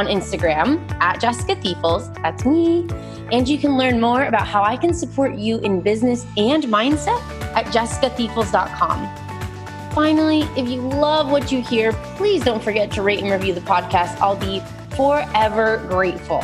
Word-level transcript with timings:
on 0.00 0.06
Instagram 0.06 0.80
at 1.02 1.20
Jessica 1.20 1.54
Thiefels. 1.56 2.14
That's 2.22 2.46
me. 2.46 2.88
And 3.32 3.46
you 3.46 3.58
can 3.58 3.76
learn 3.76 4.00
more 4.00 4.24
about 4.24 4.46
how 4.46 4.62
I 4.62 4.76
can 4.76 4.94
support 4.94 5.36
you 5.36 5.58
in 5.58 5.82
business 5.82 6.24
and 6.38 6.64
mindset 6.64 7.20
at 7.54 7.66
jessicathiefels.com. 7.66 9.94
Finally, 9.94 10.42
if 10.56 10.68
you 10.68 10.80
love 10.80 11.30
what 11.30 11.52
you 11.52 11.60
hear, 11.60 11.92
please 12.16 12.42
don't 12.42 12.62
forget 12.62 12.90
to 12.92 13.02
rate 13.02 13.20
and 13.20 13.30
review 13.30 13.52
the 13.52 13.60
podcast. 13.60 14.18
I'll 14.20 14.36
be 14.36 14.62
forever 14.96 15.84
grateful. 15.88 16.40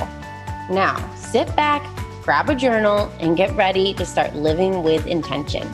Now, 0.70 1.14
sit 1.14 1.55
back, 1.56 1.83
grab 2.23 2.50
a 2.50 2.55
journal, 2.55 3.11
and 3.20 3.38
get 3.38 3.56
ready 3.56 3.95
to 3.95 4.05
start 4.05 4.34
living 4.34 4.83
with 4.83 5.06
intention. 5.06 5.66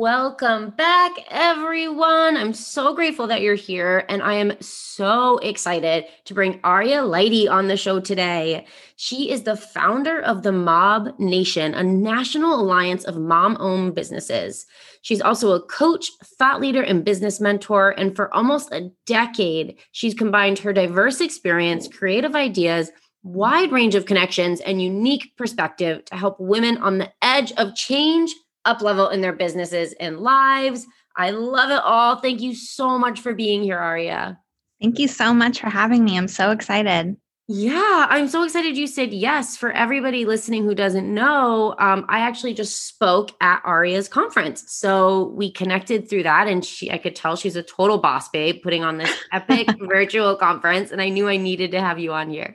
Welcome 0.00 0.70
back, 0.70 1.10
everyone. 1.28 2.36
I'm 2.36 2.54
so 2.54 2.94
grateful 2.94 3.26
that 3.26 3.40
you're 3.40 3.56
here, 3.56 4.04
and 4.08 4.22
I 4.22 4.34
am 4.34 4.52
so 4.60 5.38
excited 5.38 6.04
to 6.26 6.34
bring 6.34 6.60
Aria 6.62 7.02
Lighty 7.02 7.50
on 7.50 7.66
the 7.66 7.76
show 7.76 7.98
today. 7.98 8.64
She 8.94 9.28
is 9.28 9.42
the 9.42 9.56
founder 9.56 10.20
of 10.20 10.44
the 10.44 10.52
Mob 10.52 11.18
Nation, 11.18 11.74
a 11.74 11.82
national 11.82 12.60
alliance 12.60 13.02
of 13.06 13.16
mom 13.16 13.56
owned 13.58 13.96
businesses. 13.96 14.66
She's 15.02 15.20
also 15.20 15.50
a 15.50 15.66
coach, 15.66 16.12
thought 16.38 16.60
leader, 16.60 16.82
and 16.82 17.04
business 17.04 17.40
mentor. 17.40 17.90
And 17.90 18.14
for 18.14 18.32
almost 18.32 18.72
a 18.72 18.92
decade, 19.04 19.80
she's 19.90 20.14
combined 20.14 20.60
her 20.60 20.72
diverse 20.72 21.20
experience, 21.20 21.88
creative 21.88 22.36
ideas, 22.36 22.92
wide 23.24 23.72
range 23.72 23.96
of 23.96 24.06
connections, 24.06 24.60
and 24.60 24.80
unique 24.80 25.32
perspective 25.36 26.04
to 26.04 26.14
help 26.14 26.38
women 26.38 26.78
on 26.78 26.98
the 26.98 27.12
edge 27.20 27.50
of 27.56 27.74
change 27.74 28.32
up 28.68 28.82
level 28.82 29.08
in 29.08 29.20
their 29.22 29.32
businesses 29.32 29.94
and 29.94 30.20
lives. 30.20 30.86
I 31.16 31.30
love 31.30 31.70
it 31.70 31.82
all. 31.82 32.16
Thank 32.16 32.40
you 32.40 32.54
so 32.54 32.98
much 32.98 33.20
for 33.20 33.34
being 33.34 33.62
here, 33.62 33.78
Aria. 33.78 34.38
Thank 34.80 34.98
you 34.98 35.08
so 35.08 35.34
much 35.34 35.60
for 35.60 35.68
having 35.68 36.04
me. 36.04 36.16
I'm 36.16 36.28
so 36.28 36.50
excited. 36.50 37.16
Yeah, 37.50 38.06
I'm 38.10 38.28
so 38.28 38.44
excited 38.44 38.76
you 38.76 38.86
said 38.86 39.14
yes. 39.14 39.56
For 39.56 39.72
everybody 39.72 40.26
listening 40.26 40.64
who 40.64 40.74
doesn't 40.74 41.12
know, 41.12 41.74
um, 41.78 42.04
I 42.06 42.18
actually 42.20 42.52
just 42.52 42.86
spoke 42.86 43.30
at 43.40 43.62
Aria's 43.64 44.06
conference. 44.06 44.64
So 44.68 45.28
we 45.34 45.50
connected 45.50 46.10
through 46.10 46.24
that, 46.24 46.46
and 46.46 46.62
she 46.62 46.92
I 46.92 46.98
could 46.98 47.16
tell 47.16 47.36
she's 47.36 47.56
a 47.56 47.62
total 47.62 47.96
boss 47.96 48.28
babe 48.28 48.62
putting 48.62 48.84
on 48.84 48.98
this 48.98 49.12
epic 49.32 49.68
virtual 49.80 50.36
conference. 50.36 50.90
And 50.90 51.00
I 51.00 51.08
knew 51.08 51.26
I 51.26 51.38
needed 51.38 51.70
to 51.70 51.80
have 51.80 51.98
you 51.98 52.12
on 52.12 52.28
here. 52.28 52.54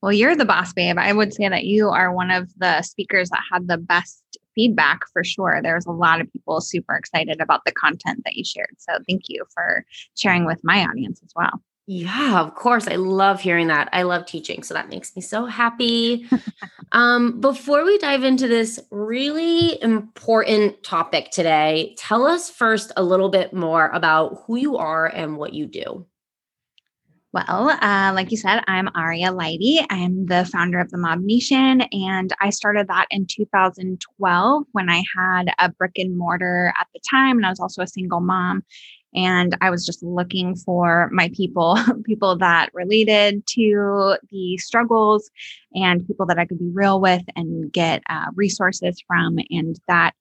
Well, 0.00 0.12
you're 0.12 0.36
the 0.36 0.44
boss 0.44 0.72
babe. 0.72 0.96
I 0.96 1.12
would 1.12 1.34
say 1.34 1.48
that 1.48 1.64
you 1.64 1.88
are 1.88 2.14
one 2.14 2.30
of 2.30 2.48
the 2.56 2.82
speakers 2.82 3.30
that 3.30 3.42
had 3.50 3.66
the 3.66 3.78
best 3.78 4.22
feedback 4.54 5.02
for 5.12 5.24
sure. 5.24 5.60
There's 5.62 5.86
a 5.86 5.92
lot 5.92 6.20
of 6.20 6.32
people 6.32 6.60
super 6.60 6.94
excited 6.94 7.40
about 7.40 7.64
the 7.64 7.72
content 7.72 8.22
that 8.24 8.36
you 8.36 8.44
shared. 8.44 8.74
So 8.78 8.92
thank 9.08 9.22
you 9.28 9.44
for 9.52 9.84
sharing 10.16 10.44
with 10.44 10.62
my 10.62 10.84
audience 10.84 11.20
as 11.22 11.32
well. 11.34 11.62
Yeah, 11.86 12.40
of 12.40 12.54
course. 12.54 12.88
I 12.88 12.96
love 12.96 13.42
hearing 13.42 13.66
that. 13.66 13.90
I 13.92 14.04
love 14.04 14.24
teaching. 14.24 14.62
So 14.62 14.72
that 14.72 14.88
makes 14.88 15.14
me 15.14 15.20
so 15.20 15.44
happy. 15.44 16.26
um, 16.92 17.40
before 17.40 17.84
we 17.84 17.98
dive 17.98 18.24
into 18.24 18.48
this 18.48 18.80
really 18.90 19.82
important 19.82 20.82
topic 20.82 21.30
today, 21.30 21.94
tell 21.98 22.24
us 22.24 22.48
first 22.48 22.90
a 22.96 23.02
little 23.02 23.28
bit 23.28 23.52
more 23.52 23.88
about 23.88 24.44
who 24.46 24.56
you 24.56 24.78
are 24.78 25.06
and 25.06 25.36
what 25.36 25.52
you 25.52 25.66
do. 25.66 26.06
Well, 27.34 27.70
uh, 27.82 28.12
like 28.14 28.30
you 28.30 28.36
said, 28.36 28.62
I'm 28.68 28.88
Aria 28.94 29.32
Lighty. 29.32 29.84
I'm 29.90 30.26
the 30.26 30.44
founder 30.52 30.78
of 30.78 30.92
the 30.92 30.98
Mob 30.98 31.18
Nation, 31.18 31.80
and 31.90 32.32
I 32.40 32.50
started 32.50 32.86
that 32.86 33.08
in 33.10 33.26
2012 33.26 34.64
when 34.70 34.88
I 34.88 35.02
had 35.18 35.46
a 35.58 35.68
brick 35.68 35.94
and 35.96 36.16
mortar 36.16 36.72
at 36.78 36.86
the 36.94 37.00
time, 37.10 37.38
and 37.38 37.44
I 37.44 37.48
was 37.48 37.58
also 37.58 37.82
a 37.82 37.88
single 37.88 38.20
mom. 38.20 38.62
And 39.16 39.56
I 39.60 39.70
was 39.70 39.84
just 39.84 40.00
looking 40.00 40.54
for 40.54 41.10
my 41.12 41.28
people, 41.34 41.76
people 42.04 42.36
that 42.36 42.70
related 42.72 43.44
to 43.48 44.16
the 44.30 44.56
struggles 44.58 45.28
and 45.74 46.06
people 46.06 46.26
that 46.26 46.38
I 46.38 46.44
could 46.44 46.60
be 46.60 46.70
real 46.72 47.00
with 47.00 47.22
and 47.34 47.72
get 47.72 48.04
uh, 48.08 48.26
resources 48.36 49.02
from. 49.08 49.40
And 49.50 49.76
that 49.88 50.12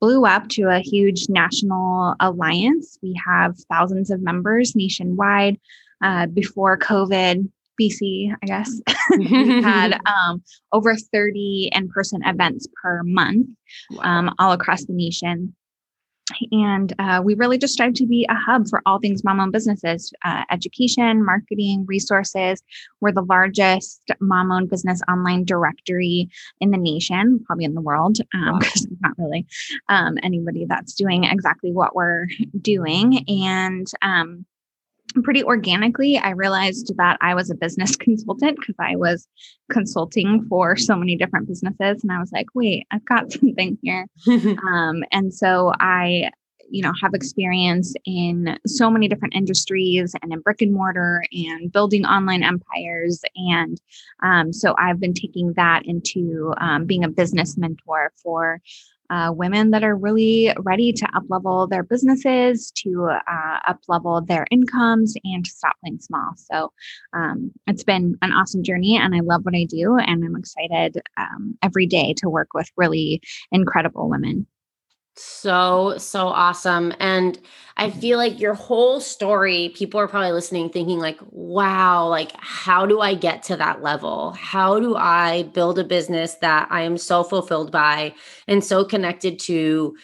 blew 0.00 0.24
up 0.24 0.46
to 0.50 0.68
a 0.68 0.78
huge 0.78 1.28
national 1.28 2.14
alliance. 2.20 2.96
We 3.02 3.20
have 3.26 3.56
thousands 3.68 4.08
of 4.12 4.22
members 4.22 4.76
nationwide 4.76 5.58
uh, 6.02 6.26
before 6.26 6.78
COVID, 6.78 7.48
BC, 7.80 8.34
I 8.42 8.46
guess, 8.46 8.80
we 9.18 9.62
had 9.62 9.98
um, 10.06 10.42
over 10.72 10.94
30 10.96 11.70
in 11.72 11.88
person 11.88 12.20
events 12.24 12.66
per 12.82 13.02
month 13.04 13.48
um, 14.00 14.34
all 14.38 14.52
across 14.52 14.84
the 14.84 14.92
nation. 14.92 15.54
And 16.52 16.92
uh, 17.00 17.20
we 17.24 17.34
really 17.34 17.58
just 17.58 17.72
strive 17.72 17.94
to 17.94 18.06
be 18.06 18.26
a 18.28 18.34
hub 18.34 18.68
for 18.68 18.82
all 18.86 19.00
things 19.00 19.24
mom 19.24 19.40
owned 19.40 19.52
businesses 19.52 20.12
uh, 20.24 20.44
education, 20.50 21.24
marketing, 21.24 21.84
resources. 21.88 22.62
We're 23.00 23.10
the 23.12 23.22
largest 23.22 24.00
mom 24.20 24.52
owned 24.52 24.70
business 24.70 25.00
online 25.08 25.44
directory 25.44 26.28
in 26.60 26.70
the 26.70 26.78
nation, 26.78 27.42
probably 27.46 27.64
in 27.64 27.74
the 27.74 27.80
world, 27.80 28.18
because 28.32 28.86
um, 28.86 28.90
wow. 28.90 29.08
not 29.08 29.18
really 29.18 29.46
um, 29.88 30.18
anybody 30.22 30.66
that's 30.68 30.94
doing 30.94 31.24
exactly 31.24 31.72
what 31.72 31.96
we're 31.96 32.26
doing. 32.60 33.24
And 33.28 33.90
um, 34.02 34.46
pretty 35.12 35.42
organically, 35.42 36.18
I 36.18 36.30
realized 36.30 36.92
that 36.96 37.18
I 37.20 37.34
was 37.34 37.50
a 37.50 37.54
business 37.54 37.96
consultant 37.96 38.58
because 38.58 38.76
I 38.78 38.96
was 38.96 39.26
consulting 39.70 40.46
for 40.48 40.76
so 40.76 40.96
many 40.96 41.16
different 41.16 41.48
businesses. 41.48 42.02
And 42.02 42.12
I 42.12 42.18
was 42.18 42.32
like, 42.32 42.46
wait, 42.54 42.86
I've 42.90 43.04
got 43.04 43.32
something 43.32 43.78
here. 43.82 44.06
um, 44.28 45.04
and 45.12 45.32
so 45.32 45.72
I, 45.80 46.30
you 46.72 46.82
know, 46.82 46.92
have 47.02 47.14
experience 47.14 47.94
in 48.04 48.56
so 48.64 48.88
many 48.90 49.08
different 49.08 49.34
industries 49.34 50.14
and 50.22 50.32
in 50.32 50.40
brick 50.40 50.62
and 50.62 50.72
mortar 50.72 51.24
and 51.32 51.72
building 51.72 52.04
online 52.04 52.44
empires. 52.44 53.20
And 53.34 53.80
um, 54.22 54.52
so 54.52 54.76
I've 54.78 55.00
been 55.00 55.14
taking 55.14 55.52
that 55.54 55.82
into 55.84 56.54
um, 56.58 56.86
being 56.86 57.02
a 57.02 57.08
business 57.08 57.58
mentor 57.58 58.12
for 58.22 58.60
uh, 59.10 59.32
women 59.32 59.70
that 59.72 59.84
are 59.84 59.96
really 59.96 60.52
ready 60.60 60.92
to 60.92 61.04
uplevel 61.06 61.68
their 61.68 61.82
businesses, 61.82 62.70
to 62.76 63.10
uh, 63.28 63.58
uplevel 63.68 64.26
their 64.26 64.46
incomes, 64.50 65.14
and 65.24 65.44
to 65.44 65.50
stop 65.50 65.76
playing 65.80 65.98
small. 65.98 66.32
So 66.36 66.72
um, 67.12 67.50
it's 67.66 67.84
been 67.84 68.16
an 68.22 68.32
awesome 68.32 68.62
journey, 68.62 68.96
and 68.96 69.14
I 69.14 69.20
love 69.20 69.44
what 69.44 69.56
I 69.56 69.64
do, 69.64 69.98
and 69.98 70.24
I'm 70.24 70.36
excited 70.36 71.02
um, 71.16 71.58
every 71.62 71.86
day 71.86 72.14
to 72.18 72.28
work 72.28 72.54
with 72.54 72.70
really 72.76 73.20
incredible 73.52 74.08
women. 74.08 74.46
So, 75.22 75.98
so 75.98 76.28
awesome. 76.28 76.94
And 76.98 77.38
I 77.76 77.90
feel 77.90 78.16
like 78.16 78.40
your 78.40 78.54
whole 78.54 79.00
story, 79.00 79.70
people 79.74 80.00
are 80.00 80.08
probably 80.08 80.32
listening 80.32 80.70
thinking, 80.70 80.98
like, 80.98 81.18
wow, 81.30 82.08
like, 82.08 82.32
how 82.38 82.86
do 82.86 83.00
I 83.00 83.14
get 83.14 83.42
to 83.44 83.56
that 83.56 83.82
level? 83.82 84.32
How 84.32 84.80
do 84.80 84.96
I 84.96 85.42
build 85.54 85.78
a 85.78 85.84
business 85.84 86.36
that 86.36 86.68
I 86.70 86.82
am 86.82 86.96
so 86.96 87.22
fulfilled 87.22 87.70
by 87.70 88.14
and 88.48 88.64
so 88.64 88.82
connected 88.84 89.38
to 89.40 89.94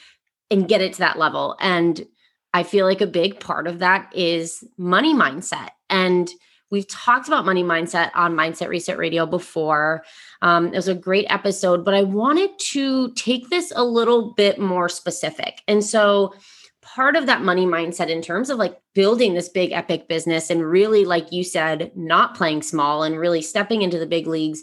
and 0.51 0.69
get 0.69 0.83
it 0.83 0.93
to 0.95 0.99
that 0.99 1.19
level? 1.19 1.57
And 1.61 2.07
I 2.53 2.63
feel 2.63 2.85
like 2.85 3.01
a 3.01 3.07
big 3.07 3.41
part 3.41 3.67
of 3.67 3.79
that 3.79 4.13
is 4.15 4.65
money 4.77 5.15
mindset. 5.15 5.71
And 5.89 6.31
We've 6.71 6.89
talked 6.89 7.29
about 7.29 7.45
money 7.45 7.63
mindset 7.63 8.11
on 8.15 8.35
Mindset 8.35 8.69
Reset 8.69 8.99
Radio 8.99 9.25
before. 9.25 10.05
Um, 10.43 10.69
it 10.69 10.77
was 10.77 10.89
a 10.89 10.95
great 10.95 11.27
episode, 11.29 11.85
but 11.85 11.95
I 11.95 12.03
wanted 12.03 12.51
to 12.71 13.13
take 13.15 13.49
this 13.49 13.73
a 13.75 13.85
little 13.85 14.33
bit 14.35 14.59
more 14.59 14.89
specific. 14.89 15.63
And 15.67 15.85
so, 15.85 16.35
part 16.83 17.17
of 17.17 17.27
that 17.27 17.43
money 17.43 17.67
mindset 17.67 18.09
in 18.09 18.23
terms 18.23 18.49
of 18.49 18.59
like 18.59 18.79
building 18.95 19.35
this 19.35 19.49
big 19.49 19.73
epic 19.73 20.09
business 20.09 20.51
and 20.51 20.65
really, 20.65 21.05
like 21.05 21.33
you 21.33 21.43
said, 21.43 21.91
not 21.97 22.37
playing 22.37 22.63
small 22.63 23.03
and 23.03 23.19
really 23.19 23.43
stepping 23.43 23.83
into 23.83 23.99
the 23.99 24.07
big 24.07 24.27
leagues 24.27 24.63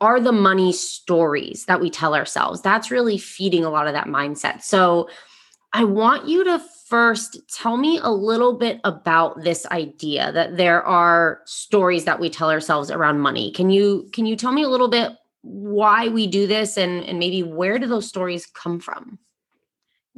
are 0.00 0.20
the 0.20 0.32
money 0.32 0.72
stories 0.72 1.64
that 1.66 1.80
we 1.80 1.90
tell 1.90 2.14
ourselves. 2.14 2.62
That's 2.62 2.90
really 2.90 3.18
feeding 3.18 3.64
a 3.64 3.70
lot 3.70 3.86
of 3.86 3.92
that 3.94 4.06
mindset. 4.06 4.62
So, 4.62 5.08
I 5.72 5.84
want 5.84 6.26
you 6.26 6.44
to 6.44 6.58
first 6.86 7.40
tell 7.52 7.76
me 7.76 7.98
a 8.02 8.10
little 8.10 8.54
bit 8.54 8.80
about 8.84 9.42
this 9.42 9.66
idea 9.66 10.32
that 10.32 10.56
there 10.56 10.82
are 10.82 11.40
stories 11.44 12.04
that 12.06 12.18
we 12.18 12.30
tell 12.30 12.50
ourselves 12.50 12.90
around 12.90 13.20
money. 13.20 13.52
Can 13.52 13.70
you 13.70 14.08
can 14.12 14.24
you 14.24 14.34
tell 14.34 14.52
me 14.52 14.62
a 14.62 14.68
little 14.68 14.88
bit 14.88 15.12
why 15.42 16.08
we 16.08 16.26
do 16.26 16.46
this 16.46 16.76
and 16.76 17.04
and 17.04 17.18
maybe 17.18 17.42
where 17.42 17.78
do 17.78 17.86
those 17.86 18.08
stories 18.08 18.46
come 18.46 18.80
from? 18.80 19.18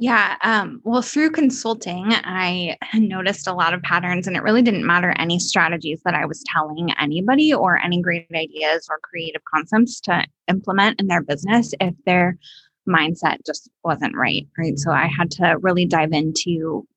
Yeah. 0.01 0.35
Um, 0.41 0.81
well, 0.83 1.03
through 1.03 1.29
consulting, 1.29 2.07
I 2.09 2.75
noticed 2.95 3.45
a 3.47 3.53
lot 3.53 3.75
of 3.75 3.83
patterns, 3.83 4.25
and 4.25 4.35
it 4.35 4.41
really 4.41 4.63
didn't 4.63 4.83
matter 4.83 5.13
any 5.19 5.37
strategies 5.37 6.01
that 6.05 6.15
I 6.15 6.25
was 6.25 6.43
telling 6.47 6.89
anybody 6.99 7.53
or 7.53 7.77
any 7.77 8.01
great 8.01 8.25
ideas 8.33 8.87
or 8.89 8.99
creative 9.03 9.43
concepts 9.53 9.99
to 10.01 10.25
implement 10.47 10.99
in 10.99 11.05
their 11.05 11.21
business 11.21 11.75
if 11.79 11.93
their 12.07 12.39
mindset 12.87 13.37
just 13.45 13.69
wasn't 13.83 14.15
right. 14.15 14.47
Right. 14.57 14.77
So 14.77 14.91
I 14.91 15.07
had 15.07 15.31
to 15.31 15.57
really 15.61 15.85
dive 15.85 16.11
into 16.11 16.87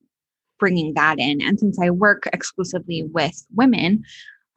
bringing 0.59 0.93
that 0.93 1.19
in. 1.19 1.41
And 1.41 1.59
since 1.59 1.77
I 1.79 1.89
work 1.89 2.27
exclusively 2.33 3.03
with 3.03 3.45
women, 3.55 4.03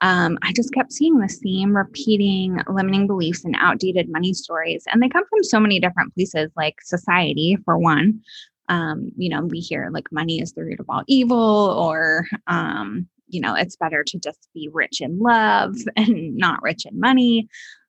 um, 0.01 0.39
I 0.43 0.53
just 0.53 0.73
kept 0.73 0.93
seeing 0.93 1.19
the 1.19 1.29
same 1.29 1.77
repeating 1.77 2.61
limiting 2.69 3.07
beliefs 3.07 3.45
and 3.45 3.57
outdated 3.59 4.11
money 4.11 4.33
stories. 4.33 4.85
And 4.93 5.03
they 5.03 5.09
come 5.09 5.25
from 5.29 5.43
so 5.43 5.59
many 5.59 5.81
different 5.81 6.15
places, 6.15 6.51
like 6.57 6.77
society, 6.83 7.59
for 7.65 7.79
one. 7.79 8.21
Um, 8.69 9.11
you 9.17 9.29
know, 9.31 9.45
we 9.45 9.59
hear 9.59 9.89
like 9.93 10.13
money 10.13 10.41
is 10.41 10.53
the 10.53 10.63
root 10.63 10.79
of 10.79 10.87
all 10.89 11.03
evil, 11.09 11.39
or, 11.39 12.27
um, 12.47 13.09
you 13.27 13.41
know, 13.41 13.55
it's 13.55 13.77
better 13.77 14.05
to 14.05 14.19
just 14.19 14.49
be 14.55 14.69
rich 14.73 15.01
in 15.01 15.19
love 15.19 15.75
and 15.97 16.37
not 16.37 16.63
rich 16.63 16.87
in 16.87 17.01
money. 17.01 17.49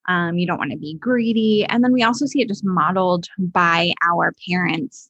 Um, 0.10 0.38
you 0.38 0.48
don't 0.48 0.58
want 0.58 0.72
to 0.72 0.78
be 0.78 0.96
greedy. 0.96 1.66
And 1.66 1.84
then 1.84 1.94
we 1.94 2.04
also 2.04 2.26
see 2.26 2.42
it 2.42 2.48
just 2.48 2.66
modeled 2.66 3.28
by 3.38 3.92
our 4.02 4.34
parents 4.50 5.10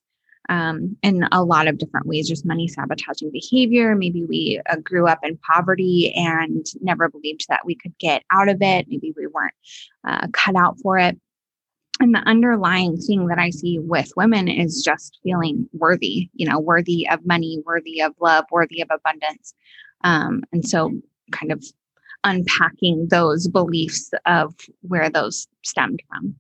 um, 0.50 0.98
in 1.04 1.26
a 1.32 1.44
lot 1.44 1.68
of 1.68 1.78
different 1.78 2.06
ways, 2.06 2.28
just 2.28 2.46
money 2.46 2.68
sabotaging 2.68 3.32
behavior. 3.32 3.96
Maybe 3.96 4.26
we 4.26 4.60
uh, 4.70 4.76
grew 4.78 5.08
up 5.08 5.20
in 5.24 5.38
poverty 5.38 6.12
and 6.16 6.66
never 6.82 7.08
believed 7.08 7.46
that 7.48 7.66
we 7.66 7.76
could 7.76 7.98
get 7.98 8.24
out 8.32 8.50
of 8.50 8.58
it. 8.62 8.88
Maybe 8.90 9.14
we 9.16 9.28
weren't 9.28 9.54
uh, 10.06 10.28
cut 10.34 10.56
out 10.56 10.78
for 10.82 10.98
it. 10.98 11.18
And 12.02 12.16
the 12.16 12.20
underlying 12.20 12.98
thing 12.98 13.28
that 13.28 13.40
I 13.40 13.52
see 13.52 13.78
with 13.78 14.12
women 14.16 14.48
is 14.48 14.84
just 14.84 15.20
feeling 15.24 15.70
worthy, 15.74 16.30
you 16.34 16.50
know, 16.50 16.60
worthy 16.60 17.08
of 17.10 17.26
money, 17.26 17.62
worthy 17.66 18.02
of 18.02 18.14
love, 18.20 18.46
worthy 18.52 18.82
of 18.82 18.90
abundance. 18.92 19.54
Um, 20.04 20.44
and 20.52 20.68
so, 20.68 20.94
kind 21.32 21.52
of 21.52 21.64
unpacking 22.24 23.08
those 23.10 23.48
beliefs 23.48 24.12
of 24.26 24.56
where 24.82 25.10
those 25.10 25.48
stemmed 25.64 26.02
from. 26.10 26.36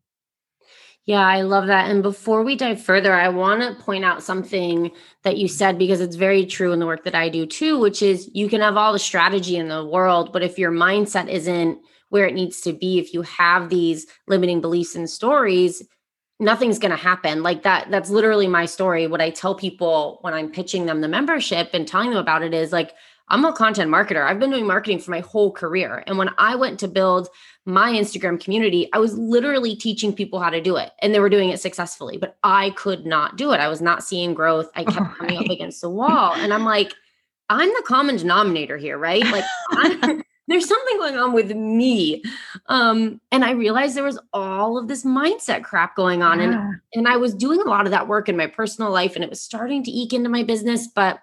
Yeah, 1.05 1.25
I 1.25 1.41
love 1.41 1.65
that. 1.67 1.89
And 1.89 2.03
before 2.03 2.43
we 2.43 2.55
dive 2.55 2.79
further, 2.79 3.13
I 3.13 3.29
want 3.29 3.61
to 3.61 3.83
point 3.83 4.05
out 4.05 4.21
something 4.21 4.91
that 5.23 5.37
you 5.37 5.47
said 5.47 5.79
because 5.79 6.01
it's 6.01 6.15
very 6.15 6.45
true 6.45 6.71
in 6.71 6.79
the 6.79 6.85
work 6.85 7.03
that 7.05 7.15
I 7.15 7.29
do 7.29 7.47
too, 7.47 7.79
which 7.79 8.03
is 8.03 8.29
you 8.33 8.47
can 8.47 8.61
have 8.61 8.77
all 8.77 8.93
the 8.93 8.99
strategy 8.99 9.57
in 9.57 9.69
the 9.69 9.83
world, 9.83 10.31
but 10.31 10.43
if 10.43 10.59
your 10.59 10.71
mindset 10.71 11.27
isn't 11.27 11.79
where 12.09 12.27
it 12.27 12.35
needs 12.35 12.61
to 12.61 12.73
be, 12.73 12.99
if 12.99 13.11
you 13.13 13.23
have 13.23 13.69
these 13.69 14.05
limiting 14.27 14.61
beliefs 14.61 14.95
and 14.95 15.09
stories, 15.09 15.81
nothing's 16.39 16.79
going 16.79 16.91
to 16.91 16.97
happen. 16.97 17.43
Like 17.43 17.63
that 17.63 17.89
that's 17.89 18.09
literally 18.09 18.47
my 18.47 18.65
story. 18.65 19.07
What 19.07 19.21
I 19.21 19.29
tell 19.29 19.55
people 19.55 20.19
when 20.21 20.33
I'm 20.33 20.51
pitching 20.51 20.85
them 20.85 21.01
the 21.01 21.07
membership 21.07 21.71
and 21.73 21.87
telling 21.87 22.09
them 22.09 22.19
about 22.19 22.43
it 22.43 22.53
is 22.53 22.71
like 22.71 22.93
I'm 23.29 23.45
a 23.45 23.53
content 23.53 23.91
marketer. 23.91 24.25
I've 24.25 24.39
been 24.39 24.49
doing 24.49 24.65
marketing 24.65 24.99
for 24.99 25.11
my 25.11 25.19
whole 25.19 25.51
career. 25.51 26.03
And 26.07 26.17
when 26.17 26.29
I 26.37 26.55
went 26.55 26.79
to 26.79 26.87
build 26.87 27.29
my 27.65 27.91
Instagram 27.91 28.43
community, 28.43 28.89
I 28.93 28.99
was 28.99 29.17
literally 29.17 29.75
teaching 29.75 30.13
people 30.13 30.39
how 30.39 30.49
to 30.49 30.61
do 30.61 30.77
it 30.77 30.91
and 31.01 31.13
they 31.13 31.19
were 31.19 31.29
doing 31.29 31.49
it 31.49 31.59
successfully, 31.59 32.17
but 32.17 32.37
I 32.43 32.71
could 32.71 33.05
not 33.05 33.37
do 33.37 33.51
it. 33.51 33.59
I 33.59 33.67
was 33.67 33.81
not 33.81 34.03
seeing 34.03 34.33
growth. 34.33 34.69
I 34.75 34.83
kept 34.83 35.17
coming 35.17 35.37
up 35.37 35.49
against 35.49 35.81
the 35.81 35.89
wall. 35.89 36.33
And 36.33 36.53
I'm 36.53 36.65
like, 36.65 36.93
I'm 37.49 37.69
the 37.69 37.83
common 37.85 38.15
denominator 38.15 38.77
here, 38.77 38.97
right? 38.97 39.23
Like, 39.23 39.45
there's 40.49 40.67
something 40.67 40.97
going 40.97 41.15
on 41.15 41.31
with 41.31 41.51
me. 41.51 42.23
Um, 42.65 43.21
and 43.31 43.45
I 43.45 43.51
realized 43.51 43.95
there 43.95 44.03
was 44.03 44.19
all 44.33 44.79
of 44.79 44.87
this 44.87 45.05
mindset 45.05 45.63
crap 45.63 45.95
going 45.95 46.23
on. 46.23 46.39
Yeah. 46.39 46.45
And, 46.45 46.81
and 46.95 47.07
I 47.07 47.17
was 47.17 47.35
doing 47.35 47.61
a 47.61 47.69
lot 47.69 47.85
of 47.85 47.91
that 47.91 48.07
work 48.07 48.27
in 48.27 48.35
my 48.35 48.47
personal 48.47 48.91
life 48.91 49.15
and 49.15 49.23
it 49.23 49.29
was 49.29 49.41
starting 49.41 49.83
to 49.83 49.91
eke 49.91 50.13
into 50.13 50.29
my 50.29 50.41
business. 50.41 50.87
But 50.87 51.19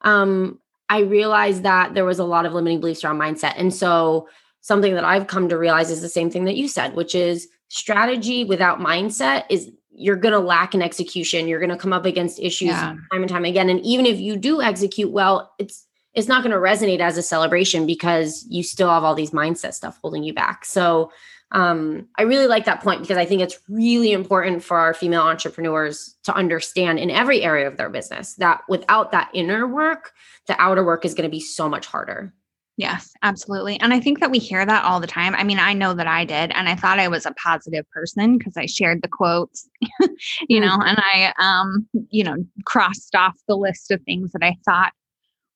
um, 0.00 0.58
I 0.88 1.00
realized 1.00 1.62
that 1.62 1.94
there 1.94 2.04
was 2.04 2.18
a 2.18 2.24
lot 2.24 2.46
of 2.46 2.52
limiting 2.52 2.80
beliefs 2.80 3.04
around 3.04 3.18
mindset. 3.18 3.54
And 3.56 3.72
so 3.72 4.28
something 4.60 4.94
that 4.94 5.04
I've 5.04 5.26
come 5.26 5.48
to 5.48 5.58
realize 5.58 5.90
is 5.90 6.00
the 6.00 6.08
same 6.08 6.30
thing 6.30 6.44
that 6.44 6.56
you 6.56 6.68
said, 6.68 6.94
which 6.94 7.14
is 7.14 7.48
strategy 7.68 8.44
without 8.44 8.80
mindset 8.80 9.44
is 9.48 9.70
you're 9.90 10.16
going 10.16 10.32
to 10.32 10.38
lack 10.38 10.74
in 10.74 10.82
execution. 10.82 11.48
You're 11.48 11.60
going 11.60 11.70
to 11.70 11.76
come 11.76 11.92
up 11.92 12.04
against 12.04 12.40
issues 12.40 12.68
yeah. 12.68 12.96
time 13.12 13.22
and 13.22 13.28
time 13.28 13.44
again. 13.44 13.68
And 13.68 13.80
even 13.80 14.06
if 14.06 14.18
you 14.18 14.36
do 14.36 14.60
execute 14.60 15.10
well, 15.10 15.52
it's 15.58 15.86
it's 16.14 16.28
not 16.28 16.44
going 16.44 16.52
to 16.52 16.58
resonate 16.58 17.00
as 17.00 17.18
a 17.18 17.22
celebration 17.22 17.86
because 17.86 18.46
you 18.48 18.62
still 18.62 18.88
have 18.88 19.02
all 19.02 19.16
these 19.16 19.32
mindset 19.32 19.74
stuff 19.74 19.98
holding 20.00 20.22
you 20.22 20.32
back. 20.32 20.64
So 20.64 21.10
um, 21.52 22.08
I 22.18 22.22
really 22.22 22.46
like 22.46 22.64
that 22.64 22.82
point 22.82 23.00
because 23.00 23.16
I 23.16 23.24
think 23.24 23.40
it's 23.40 23.58
really 23.68 24.12
important 24.12 24.64
for 24.64 24.78
our 24.78 24.92
female 24.92 25.22
entrepreneurs 25.22 26.16
to 26.24 26.34
understand 26.34 26.98
in 26.98 27.10
every 27.10 27.42
area 27.42 27.68
of 27.68 27.76
their 27.76 27.90
business 27.90 28.34
that 28.36 28.62
without 28.68 29.12
that 29.12 29.30
inner 29.32 29.66
work, 29.66 30.12
the 30.46 30.60
outer 30.60 30.84
work 30.84 31.04
is 31.04 31.14
going 31.14 31.28
to 31.28 31.34
be 31.34 31.40
so 31.40 31.68
much 31.68 31.86
harder. 31.86 32.34
Yes, 32.76 33.12
absolutely. 33.22 33.78
And 33.78 33.94
I 33.94 34.00
think 34.00 34.18
that 34.18 34.32
we 34.32 34.40
hear 34.40 34.66
that 34.66 34.84
all 34.84 34.98
the 34.98 35.06
time. 35.06 35.36
I 35.36 35.44
mean, 35.44 35.60
I 35.60 35.74
know 35.74 35.94
that 35.94 36.08
I 36.08 36.24
did, 36.24 36.50
and 36.50 36.68
I 36.68 36.74
thought 36.74 36.98
I 36.98 37.06
was 37.06 37.24
a 37.24 37.32
positive 37.32 37.88
person 37.90 38.36
because 38.36 38.56
I 38.56 38.66
shared 38.66 39.02
the 39.02 39.08
quotes, 39.08 39.68
you 40.48 40.60
know, 40.60 40.76
and 40.84 40.98
I, 40.98 41.32
um, 41.38 41.86
you 42.10 42.24
know, 42.24 42.34
crossed 42.64 43.14
off 43.14 43.36
the 43.46 43.56
list 43.56 43.92
of 43.92 44.02
things 44.02 44.32
that 44.32 44.42
I 44.42 44.56
thought 44.64 44.92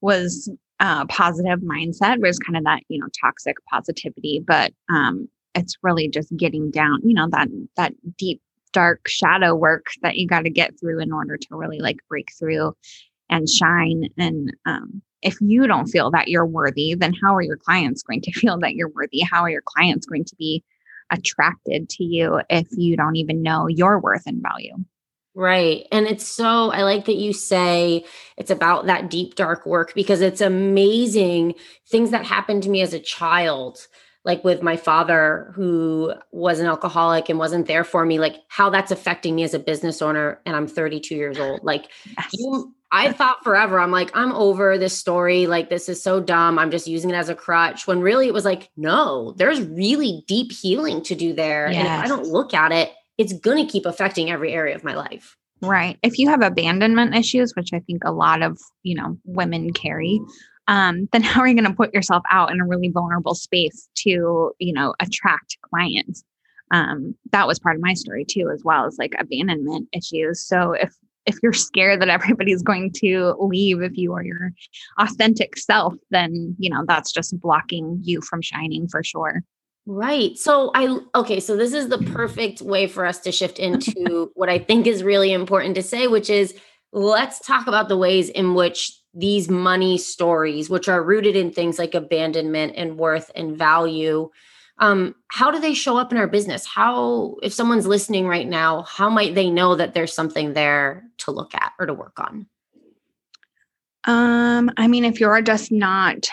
was 0.00 0.48
uh, 0.78 1.06
positive 1.06 1.58
mindset 1.58 2.20
was 2.20 2.38
kind 2.38 2.56
of 2.56 2.62
that, 2.62 2.82
you 2.88 3.00
know, 3.00 3.08
toxic 3.20 3.56
positivity. 3.68 4.40
But 4.46 4.72
um, 4.88 5.28
it's 5.54 5.76
really 5.82 6.08
just 6.08 6.34
getting 6.36 6.70
down, 6.70 7.00
you 7.02 7.14
know, 7.14 7.28
that 7.30 7.48
that 7.76 7.94
deep, 8.16 8.40
dark 8.72 9.08
shadow 9.08 9.54
work 9.54 9.86
that 10.02 10.16
you 10.16 10.26
got 10.26 10.42
to 10.42 10.50
get 10.50 10.78
through 10.78 11.00
in 11.00 11.12
order 11.12 11.36
to 11.36 11.48
really 11.50 11.78
like 11.78 11.98
break 12.08 12.30
through 12.38 12.74
and 13.30 13.48
shine 13.48 14.08
and 14.16 14.52
um, 14.66 15.02
if 15.22 15.36
you 15.40 15.66
don't 15.66 15.88
feel 15.88 16.10
that 16.12 16.28
you're 16.28 16.46
worthy, 16.46 16.94
then 16.94 17.12
how 17.12 17.34
are 17.34 17.42
your 17.42 17.56
clients 17.56 18.02
going 18.02 18.20
to 18.22 18.32
feel 18.38 18.58
that 18.58 18.74
you're 18.74 18.90
worthy? 18.90 19.20
How 19.20 19.42
are 19.42 19.50
your 19.50 19.62
clients 19.64 20.06
going 20.06 20.24
to 20.24 20.36
be 20.36 20.64
attracted 21.10 21.88
to 21.88 22.04
you 22.04 22.40
if 22.50 22.66
you 22.72 22.96
don't 22.96 23.16
even 23.16 23.42
know 23.42 23.66
your 23.66 23.98
worth 23.98 24.26
and 24.26 24.42
value? 24.42 24.74
Right. 25.34 25.86
And 25.92 26.06
it's 26.06 26.26
so, 26.26 26.72
I 26.72 26.82
like 26.82 27.04
that 27.04 27.16
you 27.16 27.32
say 27.32 28.04
it's 28.36 28.50
about 28.50 28.86
that 28.86 29.08
deep, 29.08 29.36
dark 29.36 29.66
work 29.66 29.94
because 29.94 30.20
it's 30.20 30.40
amazing 30.40 31.54
things 31.88 32.10
that 32.10 32.24
happened 32.24 32.64
to 32.64 32.70
me 32.70 32.80
as 32.82 32.92
a 32.92 32.98
child, 32.98 33.86
like 34.24 34.44
with 34.44 34.62
my 34.62 34.76
father 34.76 35.52
who 35.54 36.12
was 36.32 36.60
an 36.60 36.66
alcoholic 36.66 37.28
and 37.28 37.38
wasn't 37.38 37.66
there 37.66 37.84
for 37.84 38.04
me, 38.04 38.18
like 38.18 38.36
how 38.48 38.70
that's 38.70 38.90
affecting 38.90 39.34
me 39.34 39.42
as 39.42 39.54
a 39.54 39.58
business 39.58 40.02
owner. 40.02 40.40
And 40.44 40.54
I'm 40.54 40.66
32 40.66 41.14
years 41.14 41.38
old. 41.38 41.60
Like 41.62 41.88
yes. 42.04 42.30
you, 42.32 42.74
I 42.90 43.12
thought 43.12 43.44
forever, 43.44 43.78
I'm 43.78 43.90
like, 43.90 44.10
I'm 44.14 44.32
over 44.32 44.78
this 44.78 44.96
story. 44.96 45.46
Like, 45.46 45.68
this 45.68 45.88
is 45.88 46.02
so 46.02 46.20
dumb. 46.20 46.58
I'm 46.58 46.70
just 46.70 46.86
using 46.86 47.10
it 47.10 47.14
as 47.14 47.28
a 47.28 47.34
crutch. 47.34 47.86
When 47.86 48.00
really 48.00 48.28
it 48.28 48.34
was 48.34 48.46
like, 48.46 48.70
no, 48.76 49.32
there's 49.36 49.60
really 49.60 50.24
deep 50.26 50.52
healing 50.52 51.02
to 51.02 51.14
do 51.14 51.34
there. 51.34 51.70
Yes. 51.70 51.78
And 51.78 51.86
if 51.86 52.04
I 52.04 52.08
don't 52.08 52.26
look 52.26 52.54
at 52.54 52.72
it, 52.72 52.90
it's 53.18 53.34
going 53.34 53.64
to 53.64 53.70
keep 53.70 53.84
affecting 53.84 54.30
every 54.30 54.52
area 54.52 54.74
of 54.74 54.84
my 54.84 54.94
life. 54.94 55.36
Right. 55.60 55.98
If 56.02 56.18
you 56.18 56.28
have 56.28 56.40
abandonment 56.40 57.14
issues, 57.14 57.54
which 57.56 57.72
I 57.72 57.80
think 57.80 58.02
a 58.04 58.12
lot 58.12 58.42
of, 58.42 58.58
you 58.84 58.94
know, 58.94 59.18
women 59.24 59.72
carry, 59.72 60.20
um, 60.68 61.08
then 61.12 61.22
how 61.22 61.40
are 61.40 61.48
you 61.48 61.54
going 61.54 61.68
to 61.68 61.76
put 61.76 61.92
yourself 61.92 62.22
out 62.30 62.52
in 62.52 62.60
a 62.60 62.66
really 62.66 62.90
vulnerable 62.90 63.34
space 63.34 63.88
to, 63.96 64.52
you 64.58 64.72
know, 64.72 64.94
attract 65.00 65.56
clients? 65.62 66.22
Um, 66.70 67.14
that 67.32 67.46
was 67.46 67.58
part 67.58 67.76
of 67.76 67.82
my 67.82 67.94
story 67.94 68.24
too, 68.24 68.50
as 68.52 68.62
well 68.62 68.84
as 68.84 68.96
like 68.98 69.14
abandonment 69.18 69.88
issues. 69.92 70.46
So 70.46 70.72
if 70.72 70.94
if 71.26 71.36
you're 71.42 71.52
scared 71.52 72.00
that 72.00 72.08
everybody's 72.08 72.62
going 72.62 72.90
to 72.90 73.34
leave 73.38 73.82
if 73.82 73.96
you 73.96 74.14
are 74.14 74.24
your 74.24 74.52
authentic 74.98 75.58
self 75.58 75.94
then 76.10 76.56
you 76.58 76.70
know 76.70 76.84
that's 76.88 77.12
just 77.12 77.38
blocking 77.38 78.00
you 78.02 78.20
from 78.22 78.40
shining 78.40 78.88
for 78.88 79.02
sure 79.04 79.42
Right. 79.90 80.36
So 80.36 80.70
I 80.74 80.98
okay, 81.14 81.40
so 81.40 81.56
this 81.56 81.72
is 81.72 81.88
the 81.88 81.96
perfect 81.96 82.60
way 82.60 82.86
for 82.86 83.06
us 83.06 83.20
to 83.20 83.32
shift 83.32 83.58
into 83.58 84.30
what 84.34 84.50
I 84.50 84.58
think 84.58 84.86
is 84.86 85.02
really 85.02 85.32
important 85.32 85.76
to 85.76 85.82
say 85.82 86.06
which 86.06 86.28
is 86.28 86.54
let's 86.92 87.40
talk 87.40 87.66
about 87.66 87.88
the 87.88 87.96
ways 87.96 88.28
in 88.28 88.52
which 88.52 88.92
these 89.18 89.50
money 89.50 89.98
stories 89.98 90.70
which 90.70 90.88
are 90.88 91.02
rooted 91.02 91.36
in 91.36 91.50
things 91.50 91.78
like 91.78 91.94
abandonment 91.94 92.74
and 92.76 92.96
worth 92.96 93.30
and 93.34 93.56
value 93.56 94.30
um, 94.80 95.16
how 95.28 95.50
do 95.50 95.58
they 95.58 95.74
show 95.74 95.96
up 95.96 96.12
in 96.12 96.18
our 96.18 96.28
business? 96.28 96.64
How 96.64 97.36
if 97.42 97.52
someone's 97.52 97.86
listening 97.86 98.26
right 98.26 98.46
now 98.46 98.82
how 98.82 99.10
might 99.10 99.34
they 99.34 99.50
know 99.50 99.74
that 99.74 99.94
there's 99.94 100.12
something 100.12 100.52
there 100.52 101.04
to 101.18 101.32
look 101.32 101.54
at 101.54 101.72
or 101.78 101.86
to 101.86 101.94
work 101.94 102.18
on? 102.18 102.46
Um 104.04 104.70
i 104.76 104.86
mean 104.86 105.04
if 105.04 105.20
you're 105.20 105.42
just 105.42 105.72
not 105.72 106.28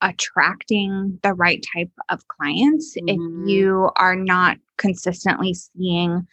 attracting 0.00 1.18
the 1.22 1.34
right 1.34 1.64
type 1.74 1.90
of 2.08 2.26
clients 2.28 2.96
mm-hmm. 2.96 3.08
if 3.08 3.48
you 3.48 3.90
are 3.96 4.16
not 4.16 4.56
consistently 4.78 5.52
seeing 5.52 6.26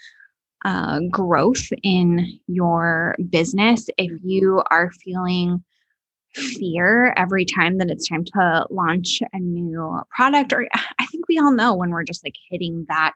uh, 0.66 1.00
growth 1.12 1.68
in 1.84 2.40
your 2.48 3.16
business 3.30 3.90
if 3.98 4.12
you 4.24 4.64
are 4.72 4.92
feeling 4.92 5.64
fear 6.38 7.14
every 7.18 7.46
time 7.46 7.78
that 7.78 7.90
it's 7.90 8.08
time 8.08 8.24
to 8.24 8.66
launch 8.70 9.22
a 9.34 9.40
new 9.40 10.02
product 10.10 10.54
or 10.54 10.68
i 11.00 11.06
think 11.08 11.28
we 11.28 11.38
all 11.38 11.52
know 11.52 11.74
when 11.74 11.90
we're 11.90 12.04
just 12.04 12.24
like 12.24 12.36
hitting 12.50 12.86
that 12.88 13.14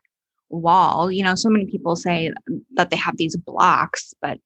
wall 0.50 1.12
you 1.12 1.24
know 1.24 1.36
so 1.36 1.50
many 1.50 1.66
people 1.66 1.96
say 1.96 2.32
that 2.74 2.90
they 2.90 2.98
have 2.98 3.16
these 3.18 3.38
blocks 3.38 4.13
but 4.22 4.40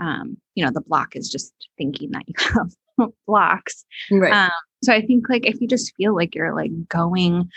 um, 0.00 0.36
you 0.54 0.64
know, 0.64 0.70
the 0.72 0.80
block 0.80 1.16
is 1.16 1.28
just 1.28 1.52
thinking 1.78 2.10
that 2.12 2.24
you 2.26 2.34
have 2.98 3.10
blocks. 3.26 3.84
Right. 4.10 4.32
Um, 4.32 4.50
so 4.82 4.92
I 4.92 5.02
think 5.02 5.28
like 5.28 5.46
if 5.46 5.60
you 5.60 5.68
just 5.68 5.94
feel 5.96 6.14
like 6.14 6.34
you're 6.34 6.54
like 6.54 6.70
going 6.88 7.50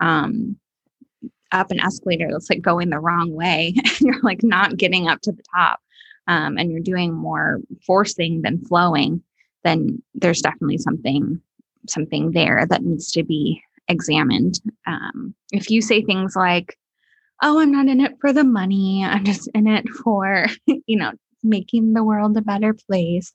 um 0.00 0.56
up 1.50 1.70
an 1.70 1.80
escalator 1.80 2.28
that's 2.30 2.50
like 2.50 2.60
going 2.60 2.90
the 2.90 3.00
wrong 3.00 3.32
way, 3.32 3.74
and 3.84 4.00
you're 4.00 4.20
like 4.22 4.42
not 4.42 4.76
getting 4.76 5.08
up 5.08 5.20
to 5.22 5.32
the 5.32 5.42
top, 5.54 5.80
um, 6.26 6.58
and 6.58 6.70
you're 6.70 6.80
doing 6.80 7.12
more 7.12 7.60
forcing 7.86 8.42
than 8.42 8.64
flowing, 8.64 9.22
then 9.64 10.02
there's 10.14 10.42
definitely 10.42 10.78
something 10.78 11.40
something 11.88 12.32
there 12.32 12.66
that 12.68 12.82
needs 12.82 13.10
to 13.12 13.22
be 13.22 13.62
examined. 13.88 14.60
Um, 14.86 15.34
if 15.52 15.70
you 15.70 15.80
say 15.80 16.02
things 16.02 16.36
like, 16.36 16.78
"Oh, 17.42 17.58
I'm 17.58 17.72
not 17.72 17.88
in 17.88 18.00
it 18.00 18.16
for 18.20 18.32
the 18.32 18.44
money. 18.44 19.04
I'm 19.04 19.24
just 19.24 19.48
in 19.54 19.66
it 19.66 19.88
for 19.88 20.46
you 20.66 20.98
know 20.98 21.12
making 21.42 21.94
the 21.94 22.04
world 22.04 22.36
a 22.36 22.42
better 22.42 22.74
place," 22.74 23.32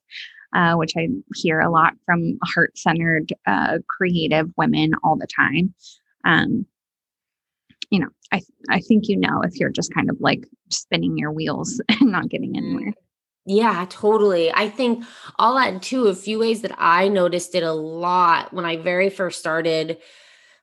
uh, 0.56 0.76
which 0.76 0.94
I 0.98 1.08
hear 1.36 1.60
a 1.60 1.72
lot 1.72 1.94
from 2.06 2.38
heart 2.44 2.78
centered, 2.78 3.34
uh, 3.48 3.80
creative 3.88 4.52
women 4.58 4.92
all 5.04 5.18
the 5.18 5.28
time. 5.28 5.74
Um, 6.26 6.66
you 7.90 8.00
know, 8.00 8.10
I 8.32 8.42
I 8.70 8.80
think 8.82 9.08
you 9.08 9.18
know 9.18 9.42
if 9.44 9.60
you're 9.60 9.70
just 9.70 9.94
kind 9.94 10.10
of 10.10 10.18
like 10.20 10.48
spinning 10.70 11.18
your 11.18 11.32
wheels 11.32 11.82
and 11.90 12.12
not 12.12 12.30
getting 12.30 12.58
anywhere. 12.58 12.94
Yeah, 13.46 13.86
totally. 13.90 14.52
I 14.54 14.70
think 14.70 15.04
I'll 15.38 15.58
add 15.58 15.82
too 15.82 16.08
a 16.08 16.16
few 16.16 16.40
ways 16.40 16.62
that 16.62 16.74
I 16.78 17.10
noticed 17.10 17.56
it 17.56 17.64
a 17.64 17.74
lot 17.74 18.54
when 18.54 18.66
I 18.66 18.78
very 18.78 19.10
first 19.10 19.40
started. 19.40 19.98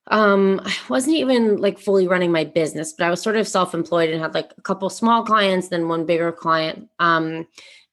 Um, 0.07 0.61
I 0.65 0.75
wasn't 0.89 1.17
even 1.17 1.59
like 1.59 1.79
fully 1.79 2.09
running 2.09 2.33
my 2.33 2.45
business, 2.45 2.95
but 2.97 3.05
I 3.05 3.11
was 3.11 3.21
sort 3.21 3.37
of 3.37 3.47
self-employed 3.47 4.09
and 4.09 4.21
had 4.21 4.35
like 4.35 4.53
a 4.57 4.63
couple 4.63 4.89
small 4.89 5.25
clients, 5.25 5.69
then 5.69 5.89
one 5.89 6.07
bigger 6.07 6.33
client. 6.33 6.89
Um, 6.99 7.47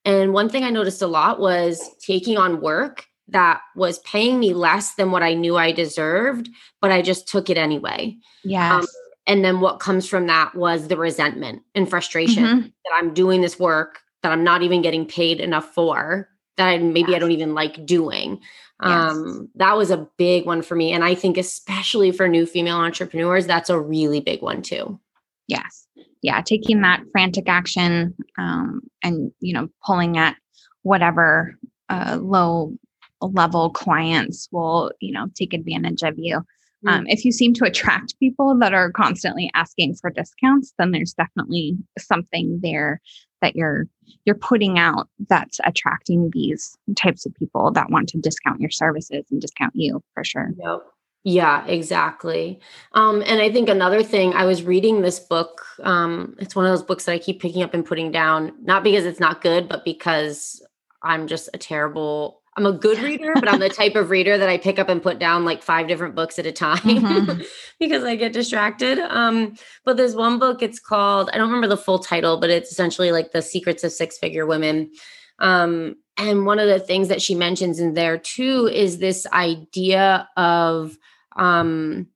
and 0.06 0.34
one 0.34 0.50
thing 0.50 0.64
I 0.64 0.70
noticed 0.70 1.02
a 1.02 1.08
lot 1.08 1.40
was 1.40 1.82
taking 2.00 2.38
on 2.38 2.62
work 2.62 3.06
that 3.28 3.60
was 3.76 4.00
paying 4.00 4.40
me 4.40 4.54
less 4.54 4.96
than 4.96 5.12
what 5.12 5.22
I 5.22 5.34
knew 5.34 5.58
I 5.58 5.74
deserved, 5.74 6.50
but 6.80 6.92
I 6.92 7.02
just 7.02 7.28
took 7.28 7.50
it 7.50 7.58
anyway. 7.58 8.16
Yeah. 8.46 8.78
Um, 8.78 8.88
and 9.28 9.44
then 9.44 9.60
what 9.60 9.82
comes 9.82 10.08
from 10.08 10.28
that 10.28 10.56
was 10.56 10.88
the 10.88 10.96
resentment 10.96 11.64
and 11.76 11.90
frustration 11.90 12.44
mm-hmm. 12.44 12.62
that 12.62 12.94
I'm 12.96 13.14
doing 13.14 13.42
this 13.42 13.60
work 13.60 14.00
that 14.24 14.32
I'm 14.32 14.44
not 14.44 14.64
even 14.64 14.82
getting 14.82 15.06
paid 15.06 15.40
enough 15.40 15.74
for, 15.74 16.30
that 16.58 16.68
I, 16.68 16.78
maybe 16.80 17.12
yes. 17.12 17.18
I 17.18 17.20
don't 17.20 17.32
even 17.32 17.54
like 17.54 17.86
doing. 17.86 18.40
Yes. 18.84 19.12
Um, 19.12 19.50
that 19.56 19.76
was 19.76 19.92
a 19.92 20.08
big 20.18 20.46
one 20.46 20.62
for 20.62 20.76
me. 20.76 20.92
And 20.92 21.04
I 21.04 21.16
think, 21.16 21.38
especially 21.38 22.12
for 22.12 22.28
new 22.28 22.46
female 22.46 22.78
entrepreneurs, 22.78 23.48
that's 23.48 23.70
a 23.70 23.80
really 23.80 24.20
big 24.20 24.42
one 24.42 24.62
too. 24.62 25.00
Yes. 25.48 25.88
Yeah. 26.22 26.42
Taking 26.42 26.82
that 26.82 27.04
frantic 27.12 27.48
action 27.48 28.14
um, 28.38 28.82
and, 29.04 29.32
you 29.40 29.54
know, 29.54 29.70
pulling 29.86 30.18
at 30.18 30.36
whatever 30.84 31.56
uh, 31.90 32.20
low 32.22 32.76
level 33.22 33.70
clients 33.72 34.48
will, 34.52 34.92
you 35.00 35.12
know, 35.12 35.28
take 35.36 35.54
advantage 35.54 36.04
of 36.04 36.16
you. 36.18 36.42
Mm. 36.86 36.92
Um, 36.92 37.08
if 37.08 37.26
you 37.26 37.32
seem 37.32 37.54
to 37.56 37.66
attract 37.66 38.20
people 38.20 38.56
that 38.60 38.74
are 38.74 38.92
constantly 38.92 39.50
asking 39.56 39.96
for 39.96 40.12
discounts, 40.12 40.74
then 40.78 40.92
there's 40.92 41.14
definitely 41.14 41.78
something 41.98 42.60
there 42.62 43.02
that 43.42 43.56
you're 43.56 43.88
you're 44.26 44.36
putting 44.36 44.80
out 44.80 45.10
that's 45.28 45.60
attracting 45.64 46.30
these 46.32 46.78
types 46.96 47.26
of 47.26 47.34
people 47.36 47.72
that 47.72 47.90
want 47.90 48.10
to 48.10 48.18
discount 48.18 48.62
your 48.62 48.70
services 48.70 49.26
and 49.32 49.42
discount 49.42 49.76
you 49.76 50.02
for 50.14 50.24
sure. 50.24 50.52
Yep. 50.58 50.82
Yeah, 51.24 51.66
exactly. 51.66 52.60
Um, 52.94 53.22
and 53.26 53.42
I 53.42 53.52
think 53.52 53.68
another 53.68 54.02
thing, 54.02 54.34
I 54.34 54.46
was 54.46 54.64
reading 54.64 55.02
this 55.02 55.20
book. 55.20 55.66
Um, 55.84 56.38
it's 56.40 56.56
one 56.56 56.66
of 56.66 56.72
those 56.72 56.84
books 56.84 57.04
that 57.04 57.12
I 57.12 57.20
keep 57.20 57.42
picking 57.42 57.64
up 57.64 57.74
and 57.74 57.86
putting 57.86 58.12
down, 58.12 58.54
not 58.62 58.82
because 58.82 59.06
it's 59.06 59.20
not 59.20 59.42
good, 59.42 59.68
but 59.68 59.84
because 59.84 60.62
I'm 61.04 61.28
just 61.28 61.50
a 61.54 61.58
terrible 61.58 62.42
I'm 62.58 62.66
a 62.66 62.74
good 62.74 63.00
reader, 63.00 63.34
but 63.36 63.48
I'm 63.48 63.60
the 63.60 63.70
type 63.84 63.96
of 63.96 64.10
reader 64.10 64.38
that 64.38 64.50
I 64.50 64.58
pick 64.58 64.80
up 64.80 64.90
and 64.90 65.02
put 65.02 65.20
down 65.20 65.46
like 65.46 65.62
five 65.62 65.88
different 65.88 66.16
books 66.16 66.40
at 66.40 66.48
a 66.48 66.52
time 66.52 66.80
mm-hmm. 66.80 67.42
because 67.80 68.04
I 68.04 68.16
get 68.16 68.34
distracted. 68.34 68.98
Um, 68.98 69.56
but 69.86 69.96
there's 69.96 70.16
one 70.16 70.40
book, 70.40 70.64
it's 70.64 70.80
called, 70.80 71.30
I 71.32 71.38
don't 71.38 71.48
remember 71.48 71.68
the 71.68 71.78
full 71.78 72.00
title, 72.00 72.40
but 72.40 72.50
it's 72.50 72.72
essentially 72.72 73.12
like 73.12 73.32
the 73.32 73.44
secrets 73.44 73.84
of 73.84 73.92
six 73.92 74.18
figure 74.18 74.48
women. 74.48 74.92
Um, 75.40 75.98
and 76.18 76.48
one 76.48 76.58
of 76.58 76.68
the 76.68 76.80
things 76.80 77.10
that 77.10 77.22
she 77.22 77.36
mentions 77.36 77.80
in 77.80 77.94
there 77.94 78.18
too 78.18 78.68
is 78.68 78.98
this 78.98 79.28
idea 79.28 80.28
of 80.36 80.98
um, 81.36 82.08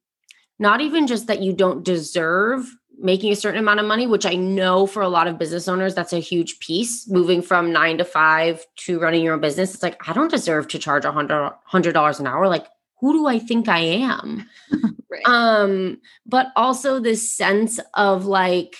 not 0.57 0.81
even 0.81 1.05
just 1.05 1.27
that 1.27 1.41
you 1.41 1.53
don't 1.53 1.83
deserve 1.85 2.67
making 3.01 3.31
a 3.31 3.35
certain 3.35 3.59
amount 3.59 3.79
of 3.79 3.85
money, 3.85 4.07
which 4.07 4.25
I 4.25 4.35
know 4.35 4.85
for 4.85 5.01
a 5.01 5.09
lot 5.09 5.27
of 5.27 5.37
business 5.37 5.67
owners, 5.67 5.95
that's 5.95 6.13
a 6.13 6.19
huge 6.19 6.59
piece. 6.59 7.07
Moving 7.09 7.41
from 7.41 7.71
nine 7.71 7.97
to 7.97 8.05
five 8.05 8.65
to 8.77 8.99
running 8.99 9.23
your 9.23 9.33
own 9.33 9.41
business, 9.41 9.73
it's 9.73 9.83
like, 9.83 10.07
I 10.07 10.13
don't 10.13 10.31
deserve 10.31 10.67
to 10.69 10.79
charge 10.79 11.05
a 11.05 11.11
hundred 11.11 11.93
dollars 11.93 12.19
an 12.19 12.27
hour. 12.27 12.47
Like, 12.47 12.67
who 12.99 13.13
do 13.13 13.27
I 13.27 13.39
think 13.39 13.67
I 13.67 13.79
am? 13.79 14.47
right. 15.09 15.21
Um, 15.25 15.99
but 16.25 16.47
also 16.55 16.99
this 16.99 17.31
sense 17.31 17.79
of 17.95 18.25
like, 18.25 18.75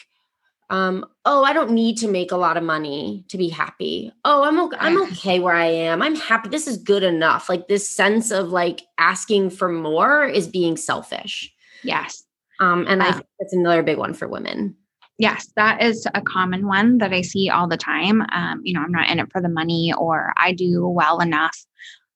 um, 0.70 1.06
oh, 1.25 1.44
I 1.44 1.51
don't 1.51 1.72
need 1.72 1.98
to 1.98 2.08
make 2.08 2.32
a 2.32 2.38
lot 2.38 2.56
of 2.56 2.63
money 2.63 3.25
to 3.28 3.38
be 3.38 3.50
happy. 3.50 4.13
Oh, 4.24 4.44
I'm 4.44 4.60
okay, 4.62 4.78
I'm 4.80 5.01
okay 5.04 5.40
where 5.40 5.56
I 5.56 5.66
am. 5.66 6.01
I'm 6.01 6.16
happy. 6.16 6.48
This 6.48 6.66
is 6.66 6.78
good 6.78 7.04
enough. 7.04 7.50
Like 7.50 7.68
this 7.68 7.90
sense 7.90 8.32
of 8.32 8.50
like 8.50 8.84
asking 8.98 9.50
for 9.50 9.68
more 9.68 10.24
is 10.24 10.48
being 10.48 10.78
selfish. 10.78 11.54
Yes. 11.84 12.24
Um, 12.62 12.86
and 12.88 13.01
I 13.01 13.12
think 13.12 13.25
that's 13.39 13.53
another 13.53 13.84
big 13.84 13.98
one 13.98 14.13
for 14.13 14.27
women. 14.27 14.75
Yes, 15.18 15.51
that 15.56 15.82
is 15.82 16.08
a 16.13 16.22
common 16.22 16.68
one 16.68 17.00
that 17.00 17.12
I 17.12 17.22
see 17.22 17.50
all 17.50 17.68
the 17.68 17.77
time. 17.77 18.22
Um, 18.32 18.62
you 18.63 18.74
know, 18.74 18.82
I'm 18.82 18.91
not 18.91 19.10
in 19.10 19.20
it 19.20 19.32
for 19.32 19.41
the 19.41 19.50
money 19.50 19.94
or 19.98 20.34
I 20.38 20.53
do 20.53 20.88
well 20.88 21.20
enough. 21.20 21.58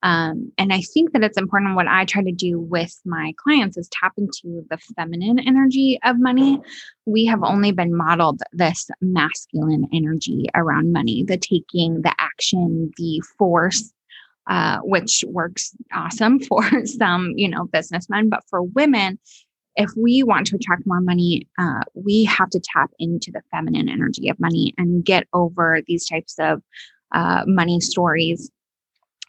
Um, 0.04 0.52
and 0.60 0.72
I 0.72 0.82
think 0.82 1.14
that 1.14 1.24
it's 1.24 1.38
important. 1.38 1.76
What 1.76 1.88
I 1.88 2.06
try 2.06 2.24
to 2.24 2.32
do 2.32 2.60
with 2.60 2.96
my 3.06 3.34
clients 3.38 3.76
is 3.76 3.90
tap 3.90 4.14
into 4.18 4.64
the 4.70 4.78
feminine 4.96 5.40
energy 5.40 6.00
of 6.04 6.20
money. 6.20 6.62
We 7.06 7.26
have 7.26 7.44
only 7.44 7.72
been 7.72 7.96
modeled 7.96 8.42
this 8.54 8.88
masculine 9.02 9.88
energy 9.92 10.46
around 10.54 10.94
money 10.94 11.24
the 11.24 11.38
taking, 11.38 12.04
the 12.04 12.14
action, 12.20 12.92
the 12.98 13.24
force, 13.40 13.92
uh, 14.48 14.78
which 14.80 15.24
works 15.28 15.76
awesome 15.92 16.40
for 16.50 16.64
some, 16.86 17.34
you 17.36 17.50
know, 17.50 17.66
businessmen. 17.66 18.30
But 18.30 18.44
for 18.48 18.62
women, 18.62 19.18
if 19.76 19.92
we 19.98 20.24
want 20.24 20.48
to 20.48 20.56
attract 20.56 20.86
more 20.86 21.02
money, 21.02 21.48
uh, 21.60 21.82
we 21.94 22.24
have 22.26 22.50
to 22.52 22.60
tap 22.60 22.92
into 23.00 23.32
the 23.32 23.42
feminine 23.52 23.90
energy 23.90 24.30
of 24.30 24.40
money 24.40 24.74
and 24.78 25.04
get 25.04 25.28
over 25.34 25.82
these 25.88 26.08
types 26.08 26.36
of 26.40 26.62
uh, 27.12 27.44
money 27.46 27.80
stories 27.80 28.50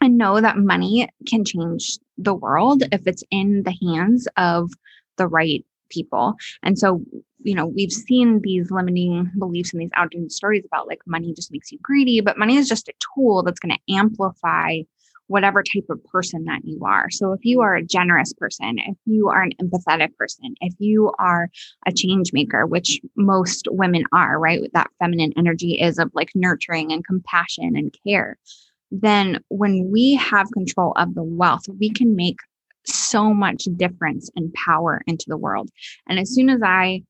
and 0.01 0.17
know 0.17 0.39
that 0.39 0.57
money 0.57 1.09
can 1.27 1.43
change 1.43 1.97
the 2.17 2.33
world 2.33 2.83
if 2.91 3.05
it's 3.07 3.23
in 3.31 3.63
the 3.63 3.75
hands 3.81 4.27
of 4.37 4.71
the 5.17 5.27
right 5.27 5.65
people. 5.89 6.35
And 6.63 6.77
so, 6.77 7.01
you 7.43 7.55
know, 7.55 7.65
we've 7.65 7.91
seen 7.91 8.41
these 8.41 8.71
limiting 8.71 9.31
beliefs 9.37 9.73
and 9.73 9.81
these 9.81 9.89
outdated 9.95 10.31
stories 10.31 10.63
about 10.65 10.87
like 10.87 10.99
money 11.07 11.33
just 11.33 11.51
makes 11.51 11.71
you 11.71 11.79
greedy, 11.81 12.21
but 12.21 12.37
money 12.37 12.57
is 12.57 12.69
just 12.69 12.87
a 12.87 12.93
tool 13.15 13.43
that's 13.43 13.59
going 13.59 13.75
to 13.75 13.93
amplify 13.93 14.81
whatever 15.27 15.61
type 15.61 15.85
of 15.89 16.03
person 16.05 16.45
that 16.45 16.61
you 16.63 16.79
are. 16.85 17.09
So 17.09 17.33
if 17.33 17.43
you 17.43 17.61
are 17.61 17.75
a 17.75 17.83
generous 17.83 18.33
person, 18.33 18.79
if 18.79 18.97
you 19.05 19.29
are 19.29 19.41
an 19.41 19.51
empathetic 19.61 20.15
person, 20.15 20.55
if 20.61 20.73
you 20.79 21.11
are 21.19 21.49
a 21.85 21.91
change 21.91 22.31
maker, 22.33 22.65
which 22.65 22.99
most 23.15 23.67
women 23.69 24.03
are, 24.13 24.39
right? 24.39 24.61
That 24.73 24.89
feminine 24.99 25.33
energy 25.37 25.79
is 25.79 25.99
of 25.99 26.11
like 26.13 26.29
nurturing 26.33 26.91
and 26.91 27.05
compassion 27.05 27.75
and 27.75 27.93
care. 28.05 28.37
Then 28.89 29.39
when 29.49 29.91
we 29.91 30.15
have 30.15 30.51
control 30.51 30.93
of 30.95 31.13
the 31.13 31.23
wealth, 31.23 31.67
we 31.79 31.89
can 31.89 32.15
make 32.15 32.39
so 32.85 33.33
much 33.33 33.67
difference 33.75 34.29
and 34.35 34.53
power 34.53 35.01
into 35.07 35.25
the 35.27 35.37
world. 35.37 35.69
And 36.07 36.19
as 36.19 36.33
soon 36.33 36.49
as 36.49 36.61
I 36.63 37.03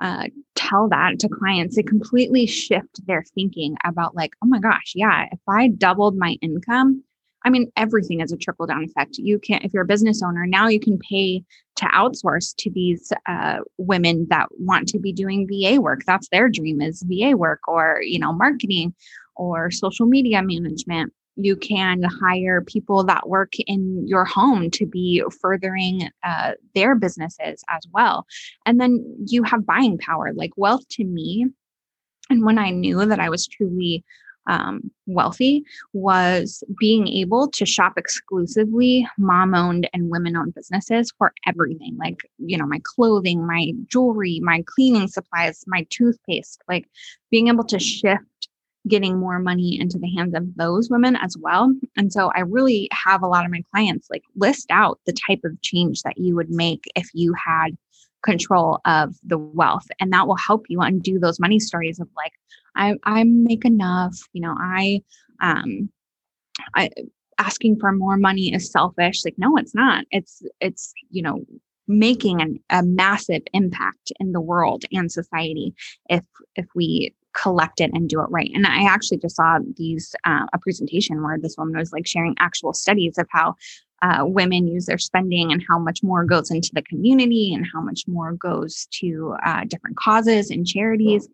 uh, 0.00 0.28
tell 0.54 0.88
that 0.88 1.18
to 1.20 1.28
clients, 1.28 1.76
it 1.76 1.86
completely 1.86 2.46
shift 2.46 3.04
their 3.06 3.24
thinking 3.34 3.76
about 3.84 4.14
like, 4.14 4.30
oh 4.42 4.46
my 4.46 4.58
gosh, 4.58 4.92
yeah, 4.94 5.26
if 5.30 5.40
I 5.48 5.68
doubled 5.68 6.16
my 6.16 6.36
income, 6.40 7.02
I 7.44 7.50
mean, 7.50 7.70
everything 7.76 8.20
is 8.20 8.32
a 8.32 8.36
trickle 8.36 8.66
down 8.66 8.84
effect. 8.84 9.18
You 9.18 9.38
can, 9.38 9.60
if 9.62 9.72
you're 9.72 9.82
a 9.82 9.86
business 9.86 10.22
owner, 10.22 10.46
now 10.46 10.68
you 10.68 10.80
can 10.80 10.98
pay 10.98 11.42
to 11.76 11.84
outsource 11.86 12.54
to 12.58 12.70
these 12.70 13.12
uh, 13.28 13.58
women 13.76 14.26
that 14.30 14.48
want 14.58 14.88
to 14.88 14.98
be 14.98 15.12
doing 15.12 15.46
VA 15.46 15.80
work. 15.80 16.02
That's 16.06 16.28
their 16.30 16.48
dream 16.48 16.80
is 16.80 17.04
VA 17.06 17.36
work 17.36 17.60
or, 17.68 18.00
you 18.02 18.18
know, 18.18 18.32
marketing 18.32 18.94
or 19.36 19.70
social 19.70 20.06
media 20.06 20.42
management. 20.42 21.12
You 21.36 21.56
can 21.56 22.04
hire 22.04 22.62
people 22.62 23.04
that 23.04 23.28
work 23.28 23.52
in 23.66 24.06
your 24.06 24.24
home 24.24 24.70
to 24.70 24.86
be 24.86 25.22
furthering 25.40 26.08
uh, 26.22 26.52
their 26.74 26.94
businesses 26.94 27.64
as 27.68 27.82
well. 27.92 28.24
And 28.64 28.80
then 28.80 29.04
you 29.26 29.42
have 29.42 29.66
buying 29.66 29.98
power. 29.98 30.32
Like 30.32 30.52
wealth 30.56 30.88
to 30.92 31.04
me, 31.04 31.46
and 32.30 32.44
when 32.44 32.58
I 32.58 32.70
knew 32.70 33.04
that 33.04 33.20
I 33.20 33.28
was 33.28 33.46
truly 33.46 34.04
um, 34.46 34.90
wealthy 35.06 35.64
was 35.92 36.62
being 36.78 37.08
able 37.08 37.48
to 37.48 37.64
shop 37.64 37.94
exclusively 37.96 39.06
mom 39.18 39.54
owned 39.54 39.88
and 39.92 40.10
women 40.10 40.36
owned 40.36 40.54
businesses 40.54 41.12
for 41.18 41.32
everything 41.46 41.96
like 41.98 42.18
you 42.38 42.56
know 42.56 42.66
my 42.66 42.80
clothing 42.84 43.46
my 43.46 43.72
jewelry 43.86 44.40
my 44.42 44.62
cleaning 44.66 45.08
supplies 45.08 45.64
my 45.66 45.86
toothpaste 45.90 46.60
like 46.68 46.88
being 47.30 47.48
able 47.48 47.64
to 47.64 47.78
shift 47.78 48.24
getting 48.86 49.18
more 49.18 49.38
money 49.38 49.80
into 49.80 49.98
the 49.98 50.10
hands 50.14 50.34
of 50.34 50.54
those 50.56 50.90
women 50.90 51.16
as 51.16 51.36
well. 51.38 51.72
And 51.96 52.12
so 52.12 52.30
I 52.34 52.40
really 52.40 52.88
have 52.92 53.22
a 53.22 53.26
lot 53.26 53.44
of 53.44 53.50
my 53.50 53.62
clients 53.72 54.08
like 54.10 54.22
list 54.36 54.66
out 54.70 55.00
the 55.06 55.14
type 55.26 55.40
of 55.44 55.60
change 55.62 56.02
that 56.02 56.18
you 56.18 56.34
would 56.34 56.50
make 56.50 56.84
if 56.94 57.08
you 57.14 57.34
had 57.34 57.76
control 58.22 58.80
of 58.84 59.14
the 59.22 59.38
wealth 59.38 59.86
and 60.00 60.12
that 60.12 60.26
will 60.26 60.36
help 60.36 60.64
you 60.68 60.80
undo 60.80 61.18
those 61.18 61.40
money 61.40 61.58
stories 61.58 62.00
of 62.00 62.08
like 62.16 62.32
I 62.76 62.94
I 63.04 63.24
make 63.24 63.64
enough, 63.64 64.16
you 64.32 64.40
know, 64.40 64.54
I 64.58 65.02
um 65.40 65.90
I 66.74 66.90
asking 67.38 67.78
for 67.80 67.92
more 67.92 68.16
money 68.16 68.54
is 68.54 68.70
selfish. 68.70 69.24
Like 69.24 69.34
no, 69.38 69.56
it's 69.56 69.74
not. 69.74 70.04
It's 70.10 70.42
it's, 70.60 70.92
you 71.10 71.22
know, 71.22 71.44
making 71.86 72.40
an, 72.40 72.58
a 72.70 72.82
massive 72.82 73.42
impact 73.52 74.12
in 74.20 74.32
the 74.32 74.40
world 74.40 74.84
and 74.92 75.10
society 75.10 75.74
if 76.08 76.24
if 76.56 76.66
we 76.74 77.14
collect 77.34 77.80
it 77.80 77.90
and 77.92 78.08
do 78.08 78.20
it 78.20 78.30
right. 78.30 78.50
And 78.54 78.66
I 78.66 78.84
actually 78.84 79.18
just 79.18 79.36
saw 79.36 79.58
these 79.76 80.14
uh, 80.24 80.46
a 80.52 80.58
presentation 80.58 81.22
where 81.22 81.38
this 81.38 81.56
woman 81.58 81.76
was 81.76 81.92
like 81.92 82.06
sharing 82.06 82.36
actual 82.38 82.72
studies 82.72 83.18
of 83.18 83.26
how 83.30 83.56
uh, 84.02 84.24
women 84.24 84.68
use 84.68 84.86
their 84.86 84.98
spending 84.98 85.50
and 85.52 85.64
how 85.68 85.78
much 85.78 86.02
more 86.02 86.24
goes 86.24 86.50
into 86.50 86.70
the 86.72 86.82
community 86.82 87.52
and 87.52 87.66
how 87.72 87.80
much 87.80 88.04
more 88.06 88.32
goes 88.32 88.86
to 88.92 89.34
uh, 89.44 89.64
different 89.66 89.96
causes 89.96 90.50
and 90.50 90.66
charities. 90.66 91.28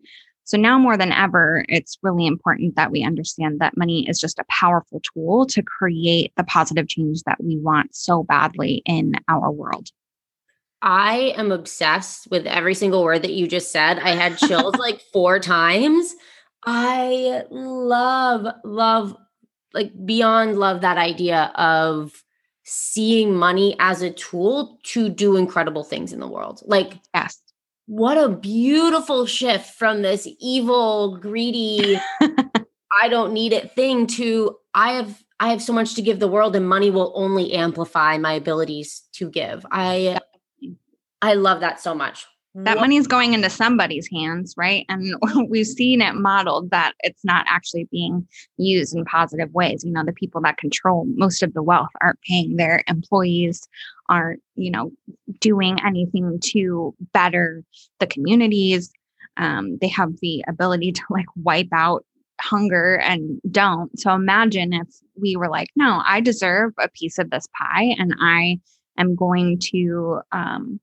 So 0.51 0.57
now 0.57 0.77
more 0.77 0.97
than 0.97 1.13
ever, 1.13 1.63
it's 1.69 1.97
really 2.03 2.27
important 2.27 2.75
that 2.75 2.91
we 2.91 3.05
understand 3.05 3.61
that 3.61 3.77
money 3.77 4.05
is 4.09 4.19
just 4.19 4.37
a 4.37 4.43
powerful 4.49 4.99
tool 4.99 5.45
to 5.45 5.63
create 5.63 6.33
the 6.35 6.43
positive 6.43 6.89
change 6.89 7.23
that 7.23 7.41
we 7.41 7.57
want 7.57 7.95
so 7.95 8.23
badly 8.23 8.81
in 8.85 9.13
our 9.29 9.49
world. 9.49 9.87
I 10.81 11.33
am 11.37 11.53
obsessed 11.53 12.27
with 12.31 12.45
every 12.45 12.73
single 12.73 13.01
word 13.01 13.21
that 13.21 13.31
you 13.31 13.47
just 13.47 13.71
said. 13.71 13.99
I 13.99 14.09
had 14.09 14.37
chills 14.39 14.75
like 14.75 14.99
four 15.13 15.39
times. 15.39 16.13
I 16.65 17.43
love, 17.49 18.45
love, 18.65 19.15
like 19.73 19.93
beyond 20.05 20.59
love 20.59 20.81
that 20.81 20.97
idea 20.97 21.53
of 21.55 22.25
seeing 22.63 23.33
money 23.33 23.77
as 23.79 24.01
a 24.01 24.11
tool 24.11 24.81
to 24.83 25.07
do 25.07 25.37
incredible 25.37 25.85
things 25.85 26.11
in 26.11 26.19
the 26.19 26.27
world. 26.27 26.61
Like, 26.65 26.95
yes. 27.15 27.39
What 27.91 28.17
a 28.17 28.29
beautiful 28.29 29.25
shift 29.25 29.75
from 29.75 30.01
this 30.01 30.25
evil, 30.39 31.17
greedy, 31.17 31.99
I 32.21 33.09
don't 33.09 33.33
need 33.33 33.51
it 33.51 33.75
thing 33.75 34.07
to 34.07 34.55
I 34.73 34.93
have 34.93 35.21
I 35.41 35.49
have 35.49 35.61
so 35.61 35.73
much 35.73 35.95
to 35.95 36.01
give 36.01 36.21
the 36.21 36.29
world 36.29 36.55
and 36.55 36.69
money 36.69 36.89
will 36.89 37.11
only 37.17 37.51
amplify 37.51 38.17
my 38.17 38.31
abilities 38.31 39.03
to 39.15 39.29
give. 39.29 39.65
I 39.73 40.19
I 41.21 41.33
love 41.33 41.59
that 41.59 41.81
so 41.81 41.93
much. 41.93 42.25
That 42.55 42.79
money 42.79 42.97
is 42.97 43.07
going 43.07 43.33
into 43.33 43.49
somebody's 43.49 44.09
hands, 44.09 44.55
right? 44.57 44.85
And 44.87 45.15
we've 45.49 45.67
seen 45.67 46.01
it 46.01 46.15
modeled 46.15 46.71
that 46.71 46.93
it's 46.99 47.25
not 47.25 47.45
actually 47.49 47.89
being 47.91 48.25
used 48.57 48.95
in 48.95 49.03
positive 49.03 49.53
ways. 49.53 49.83
You 49.83 49.91
know, 49.91 50.03
the 50.05 50.13
people 50.13 50.41
that 50.41 50.57
control 50.57 51.05
most 51.15 51.43
of 51.43 51.53
the 51.53 51.63
wealth 51.63 51.91
aren't 52.01 52.21
paying 52.21 52.57
their 52.57 52.83
employees, 52.87 53.67
aren't, 54.11 54.41
you 54.55 54.69
know, 54.69 54.91
doing 55.39 55.79
anything 55.83 56.39
to 56.43 56.93
better 57.13 57.63
the 57.99 58.05
communities. 58.05 58.91
Um, 59.37 59.77
they 59.79 59.87
have 59.87 60.19
the 60.21 60.43
ability 60.47 60.91
to 60.91 61.01
like 61.09 61.25
wipe 61.35 61.69
out 61.73 62.05
hunger 62.41 62.99
and 62.99 63.39
don't. 63.49 63.97
So 63.97 64.13
imagine 64.13 64.73
if 64.73 64.87
we 65.19 65.35
were 65.35 65.49
like, 65.49 65.69
no, 65.75 66.01
I 66.05 66.21
deserve 66.21 66.73
a 66.77 66.89
piece 66.89 67.17
of 67.17 67.29
this 67.29 67.47
pie 67.57 67.95
and 67.97 68.13
I 68.19 68.59
am 68.97 69.15
going 69.15 69.59
to 69.71 70.19
um, 70.31 70.79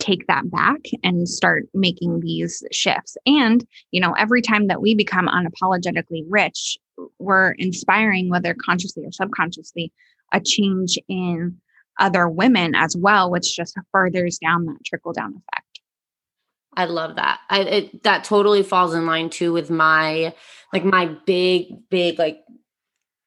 take 0.00 0.26
that 0.26 0.50
back 0.50 0.80
and 1.02 1.28
start 1.28 1.64
making 1.74 2.20
these 2.20 2.64
shifts. 2.72 3.16
And, 3.26 3.64
you 3.92 4.00
know, 4.00 4.12
every 4.18 4.42
time 4.42 4.66
that 4.66 4.82
we 4.82 4.94
become 4.94 5.28
unapologetically 5.28 6.24
rich, 6.28 6.78
we're 7.18 7.52
inspiring, 7.52 8.30
whether 8.30 8.54
consciously 8.54 9.04
or 9.04 9.12
subconsciously, 9.12 9.92
a 10.32 10.40
change 10.40 10.98
in 11.08 11.56
other 11.98 12.28
women 12.28 12.74
as 12.74 12.96
well, 12.96 13.30
which 13.30 13.54
just 13.54 13.78
furthers 13.92 14.38
down 14.38 14.66
that 14.66 14.84
trickle 14.84 15.12
down 15.12 15.30
effect. 15.30 15.80
I 16.76 16.86
love 16.86 17.16
that. 17.16 17.40
I 17.50 17.60
it, 17.60 18.02
that 18.02 18.24
totally 18.24 18.62
falls 18.62 18.94
in 18.94 19.06
line 19.06 19.30
too 19.30 19.52
with 19.52 19.70
my 19.70 20.34
like 20.72 20.84
my 20.84 21.06
big 21.26 21.88
big 21.88 22.18
like 22.18 22.40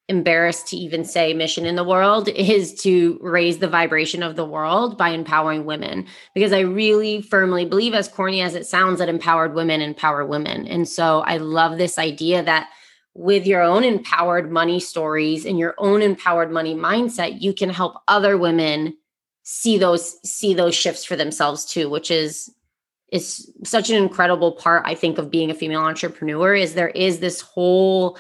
embarrassed 0.10 0.68
to 0.68 0.78
even 0.78 1.04
say 1.04 1.34
mission 1.34 1.66
in 1.66 1.76
the 1.76 1.84
world 1.84 2.30
is 2.36 2.74
to 2.82 3.20
raise 3.22 3.58
the 3.58 3.68
vibration 3.68 4.24
of 4.24 4.36
the 4.36 4.46
world 4.46 4.98
by 4.98 5.10
empowering 5.10 5.66
women 5.66 6.06
because 6.34 6.54
i 6.54 6.60
really 6.60 7.22
firmly 7.22 7.66
believe 7.66 7.94
as 7.94 8.08
corny 8.08 8.42
as 8.42 8.56
it 8.56 8.66
sounds 8.66 9.00
that 9.00 9.10
empowered 9.10 9.54
women 9.54 9.82
empower 9.82 10.26
women 10.26 10.66
and 10.66 10.88
so 10.88 11.20
i 11.22 11.36
love 11.36 11.78
this 11.78 12.00
idea 12.00 12.42
that 12.42 12.70
with 13.18 13.48
your 13.48 13.62
own 13.62 13.84
empowered 13.84 14.52
money 14.52 14.80
stories 14.80 15.46
and 15.46 15.58
your 15.58 15.74
own 15.78 16.02
empowered 16.02 16.52
money 16.52 16.76
mindset 16.76 17.42
you 17.42 17.54
can 17.54 17.70
help 17.70 17.96
other 18.08 18.38
women 18.38 18.96
see 19.44 19.78
those 19.78 20.18
see 20.24 20.54
those 20.54 20.76
shifts 20.76 21.04
for 21.04 21.16
themselves 21.16 21.66
too 21.66 21.90
which 21.90 22.12
is 22.12 22.54
is 23.12 23.52
such 23.64 23.90
an 23.90 23.96
incredible 23.96 24.52
part 24.52 24.84
i 24.86 24.94
think 24.94 25.18
of 25.18 25.32
being 25.32 25.50
a 25.50 25.56
female 25.56 25.82
entrepreneur 25.82 26.54
is 26.54 26.74
there 26.74 26.90
is 26.90 27.20
this 27.20 27.42
whole 27.42 28.18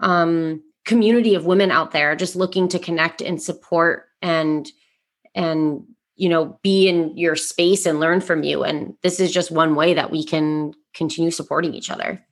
um 0.00 0.62
community 0.84 1.34
of 1.34 1.46
women 1.46 1.70
out 1.70 1.92
there 1.92 2.16
just 2.16 2.34
looking 2.34 2.68
to 2.68 2.78
connect 2.78 3.20
and 3.20 3.40
support 3.40 4.08
and 4.22 4.72
and 5.34 5.84
you 6.16 6.28
know 6.28 6.58
be 6.62 6.88
in 6.88 7.16
your 7.16 7.36
space 7.36 7.86
and 7.86 8.00
learn 8.00 8.20
from 8.20 8.42
you. 8.42 8.64
And 8.64 8.94
this 9.02 9.20
is 9.20 9.32
just 9.32 9.50
one 9.50 9.74
way 9.74 9.94
that 9.94 10.10
we 10.10 10.24
can 10.24 10.74
continue 10.94 11.30
supporting 11.30 11.74
each 11.74 11.90
other 11.90 12.24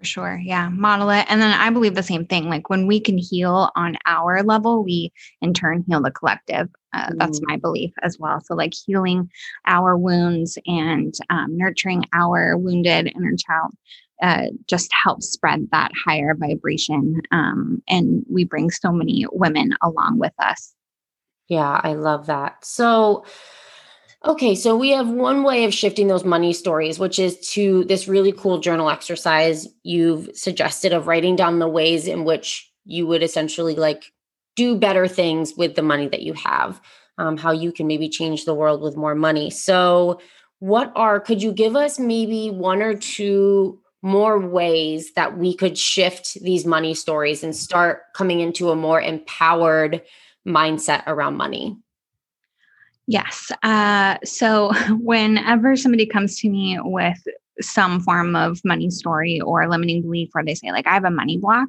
for 0.00 0.06
sure 0.06 0.40
yeah 0.42 0.68
model 0.70 1.10
it 1.10 1.26
and 1.28 1.40
then 1.40 1.52
i 1.60 1.68
believe 1.70 1.94
the 1.94 2.02
same 2.02 2.24
thing 2.24 2.48
like 2.48 2.70
when 2.70 2.86
we 2.86 2.98
can 2.98 3.18
heal 3.18 3.70
on 3.76 3.96
our 4.06 4.42
level 4.42 4.82
we 4.82 5.12
in 5.42 5.52
turn 5.52 5.84
heal 5.86 6.00
the 6.02 6.10
collective 6.10 6.68
uh, 6.94 7.10
mm. 7.10 7.18
that's 7.18 7.40
my 7.42 7.56
belief 7.56 7.92
as 8.02 8.18
well 8.18 8.40
so 8.40 8.54
like 8.54 8.72
healing 8.86 9.30
our 9.66 9.96
wounds 9.96 10.58
and 10.66 11.14
um, 11.28 11.56
nurturing 11.56 12.04
our 12.14 12.56
wounded 12.56 13.12
inner 13.14 13.36
child 13.36 13.72
uh, 14.22 14.46
just 14.66 14.92
helps 14.92 15.30
spread 15.30 15.66
that 15.72 15.90
higher 16.04 16.34
vibration. 16.34 17.22
Um, 17.30 17.82
and 17.88 18.22
we 18.30 18.44
bring 18.44 18.70
so 18.70 18.92
many 18.92 19.24
women 19.32 19.70
along 19.82 20.18
with 20.18 20.34
us. 20.38 20.74
Yeah, 21.48 21.80
I 21.82 21.94
love 21.94 22.26
that. 22.26 22.64
So, 22.64 23.24
okay, 24.24 24.54
so 24.54 24.76
we 24.76 24.90
have 24.90 25.08
one 25.08 25.42
way 25.42 25.64
of 25.64 25.74
shifting 25.74 26.08
those 26.08 26.24
money 26.24 26.52
stories, 26.52 26.98
which 26.98 27.18
is 27.18 27.38
to 27.50 27.84
this 27.84 28.08
really 28.08 28.32
cool 28.32 28.58
journal 28.58 28.90
exercise 28.90 29.66
you've 29.82 30.28
suggested 30.34 30.92
of 30.92 31.06
writing 31.06 31.36
down 31.36 31.58
the 31.58 31.68
ways 31.68 32.06
in 32.06 32.24
which 32.24 32.70
you 32.84 33.06
would 33.06 33.22
essentially 33.22 33.74
like 33.74 34.12
do 34.56 34.76
better 34.76 35.08
things 35.08 35.54
with 35.56 35.74
the 35.74 35.82
money 35.82 36.08
that 36.08 36.22
you 36.22 36.34
have, 36.34 36.80
um, 37.18 37.36
how 37.36 37.52
you 37.52 37.72
can 37.72 37.86
maybe 37.86 38.08
change 38.08 38.44
the 38.44 38.54
world 38.54 38.82
with 38.82 38.96
more 38.96 39.14
money. 39.14 39.50
So, 39.50 40.20
what 40.58 40.92
are, 40.94 41.18
could 41.20 41.42
you 41.42 41.52
give 41.52 41.74
us 41.74 41.98
maybe 41.98 42.50
one 42.50 42.82
or 42.82 42.94
two 42.94 43.80
more 44.02 44.38
ways 44.38 45.12
that 45.14 45.38
we 45.38 45.54
could 45.54 45.78
shift 45.78 46.34
these 46.42 46.66
money 46.66 46.92
stories 46.92 47.42
and 47.42 47.56
start 47.56 48.02
coming 48.14 48.40
into 48.40 48.68
a 48.68 48.76
more 48.76 49.00
empowered 49.00 50.02
mindset 50.46 51.02
around 51.06 51.38
money? 51.38 51.78
Yes. 53.10 53.50
Uh, 53.64 54.18
so, 54.22 54.72
whenever 55.00 55.74
somebody 55.74 56.06
comes 56.06 56.38
to 56.40 56.48
me 56.48 56.78
with 56.80 57.18
some 57.60 57.98
form 58.00 58.36
of 58.36 58.64
money 58.64 58.88
story 58.88 59.40
or 59.40 59.68
limiting 59.68 60.02
belief, 60.02 60.28
where 60.32 60.44
they 60.44 60.54
say, 60.54 60.70
like, 60.70 60.86
I 60.86 60.94
have 60.94 61.04
a 61.04 61.10
money 61.10 61.36
block, 61.36 61.68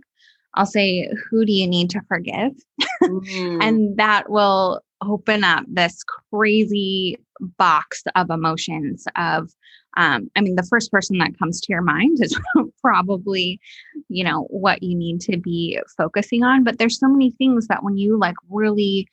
I'll 0.53 0.67
say, 0.67 1.09
Who 1.29 1.43
do 1.43 1.51
you 1.51 1.67
need 1.67 1.89
to 1.91 2.01
forgive? 2.07 2.53
Mm. 3.01 3.63
and 3.63 3.97
that 3.97 4.29
will 4.29 4.79
open 5.03 5.43
up 5.43 5.63
this 5.67 6.03
crazy 6.03 7.17
box 7.57 8.03
of 8.15 8.29
emotions 8.29 9.05
of 9.15 9.51
um, 9.97 10.29
i 10.35 10.41
mean 10.41 10.55
the 10.55 10.67
first 10.69 10.91
person 10.91 11.17
that 11.17 11.37
comes 11.39 11.59
to 11.59 11.73
your 11.73 11.81
mind 11.81 12.19
is 12.21 12.39
probably 12.81 13.59
you 14.07 14.23
know 14.23 14.43
what 14.51 14.83
you 14.83 14.95
need 14.95 15.19
to 15.21 15.35
be 15.35 15.79
focusing 15.97 16.43
on 16.43 16.63
but 16.63 16.77
there's 16.77 16.99
so 16.99 17.07
many 17.07 17.31
things 17.31 17.65
that 17.67 17.83
when 17.83 17.97
you 17.97 18.19
like 18.19 18.35
really 18.51 19.07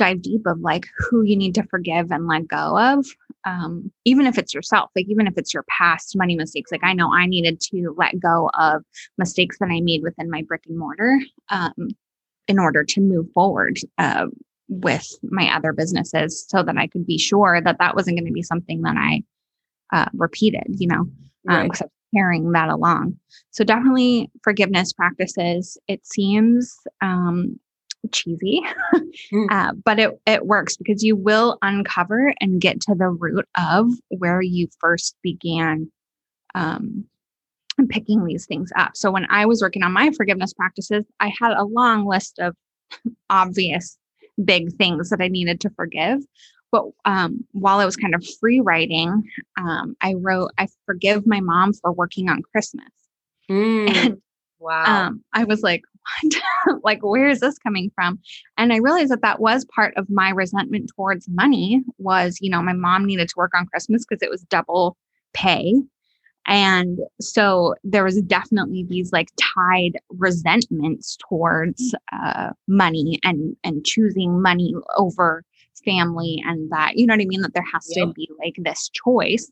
dive 0.00 0.22
deep 0.22 0.46
of 0.46 0.60
like 0.60 0.86
who 0.98 1.22
you 1.22 1.36
need 1.36 1.54
to 1.54 1.62
forgive 1.64 2.10
and 2.10 2.26
let 2.26 2.48
go 2.48 2.78
of 2.78 3.06
um, 3.44 3.90
even 4.04 4.26
if 4.26 4.38
it's 4.38 4.52
yourself 4.52 4.90
like 4.96 5.06
even 5.08 5.26
if 5.26 5.34
it's 5.36 5.54
your 5.54 5.64
past 5.68 6.16
money 6.16 6.34
mistakes 6.34 6.72
like 6.72 6.84
i 6.84 6.92
know 6.92 7.12
i 7.12 7.26
needed 7.26 7.60
to 7.60 7.94
let 7.96 8.18
go 8.18 8.50
of 8.58 8.82
mistakes 9.18 9.58
that 9.58 9.70
i 9.70 9.80
made 9.80 10.02
within 10.02 10.30
my 10.30 10.42
brick 10.42 10.62
and 10.66 10.78
mortar 10.78 11.18
um, 11.50 11.88
in 12.48 12.58
order 12.58 12.82
to 12.82 13.00
move 13.00 13.26
forward 13.32 13.78
uh, 13.98 14.26
with 14.68 15.06
my 15.22 15.54
other 15.54 15.72
businesses 15.72 16.44
so 16.48 16.62
that 16.62 16.76
i 16.76 16.86
could 16.86 17.06
be 17.06 17.18
sure 17.18 17.60
that 17.62 17.78
that 17.78 17.94
wasn't 17.94 18.16
going 18.16 18.26
to 18.26 18.32
be 18.32 18.42
something 18.42 18.82
that 18.82 18.96
i 18.96 19.22
uh, 19.92 20.06
repeated, 20.14 20.64
you 20.68 20.86
know, 20.86 21.00
um, 21.48 21.68
right. 21.68 21.80
carrying 22.14 22.52
that 22.52 22.68
along. 22.68 23.18
So 23.50 23.64
definitely 23.64 24.30
forgiveness 24.42 24.92
practices. 24.92 25.78
It 25.88 26.06
seems 26.06 26.76
um, 27.00 27.58
cheesy, 28.12 28.62
mm. 29.32 29.46
uh, 29.50 29.72
but 29.84 29.98
it, 29.98 30.20
it 30.26 30.46
works 30.46 30.76
because 30.76 31.02
you 31.02 31.16
will 31.16 31.58
uncover 31.62 32.34
and 32.40 32.60
get 32.60 32.80
to 32.82 32.94
the 32.94 33.08
root 33.08 33.46
of 33.58 33.90
where 34.08 34.40
you 34.40 34.68
first 34.80 35.16
began 35.22 35.90
um, 36.54 37.04
picking 37.88 38.24
these 38.24 38.46
things 38.46 38.70
up. 38.76 38.96
So 38.96 39.10
when 39.10 39.26
I 39.30 39.46
was 39.46 39.62
working 39.62 39.82
on 39.82 39.92
my 39.92 40.10
forgiveness 40.16 40.52
practices, 40.52 41.04
I 41.20 41.32
had 41.38 41.52
a 41.52 41.64
long 41.64 42.06
list 42.06 42.38
of 42.38 42.54
obvious 43.30 43.98
big 44.44 44.72
things 44.76 45.10
that 45.10 45.20
I 45.20 45.28
needed 45.28 45.60
to 45.60 45.70
forgive. 45.70 46.20
But 46.72 46.84
um, 47.04 47.44
while 47.52 47.80
I 47.80 47.84
was 47.84 47.96
kind 47.96 48.14
of 48.14 48.24
free 48.38 48.60
writing, 48.60 49.24
um, 49.58 49.96
I 50.00 50.14
wrote, 50.14 50.52
I 50.56 50.68
forgive 50.86 51.26
my 51.26 51.40
mom 51.40 51.72
for 51.72 51.92
working 51.92 52.28
on 52.28 52.42
Christmas. 52.42 52.86
Mm, 53.50 53.96
and 53.96 54.22
wow. 54.60 55.08
Um, 55.08 55.24
I 55.32 55.42
was 55.42 55.62
like, 55.62 55.82
what? 56.22 56.80
like, 56.84 57.00
where 57.02 57.28
is 57.28 57.40
this 57.40 57.58
coming 57.58 57.90
from? 57.94 58.18
And 58.58 58.72
I 58.72 58.76
realized 58.76 59.10
that 59.10 59.22
that 59.22 59.40
was 59.40 59.64
part 59.74 59.94
of 59.96 60.08
my 60.10 60.30
resentment 60.30 60.90
towards 60.94 61.28
money 61.28 61.82
was, 61.98 62.38
you 62.40 62.50
know, 62.50 62.62
my 62.62 62.72
mom 62.72 63.04
needed 63.04 63.28
to 63.28 63.34
work 63.36 63.52
on 63.56 63.66
Christmas 63.66 64.04
because 64.04 64.22
it 64.22 64.30
was 64.30 64.42
double 64.42 64.96
pay. 65.32 65.74
And 66.46 66.98
so 67.20 67.74
there 67.84 68.04
was 68.04 68.20
definitely 68.22 68.84
these 68.88 69.12
like 69.12 69.28
tied 69.38 69.92
resentments 70.08 71.16
towards 71.28 71.94
uh, 72.12 72.50
money 72.66 73.18
and 73.22 73.56
and 73.62 73.84
choosing 73.84 74.40
money 74.40 74.74
over 74.96 75.44
family 75.84 76.42
and 76.46 76.70
that 76.70 76.96
you 76.96 77.06
know 77.06 77.14
what 77.14 77.22
I 77.22 77.26
mean 77.26 77.42
that 77.42 77.54
there 77.54 77.64
has 77.72 77.86
yep. 77.94 78.08
to 78.08 78.12
be 78.12 78.28
like 78.38 78.54
this 78.58 78.90
choice. 78.90 79.50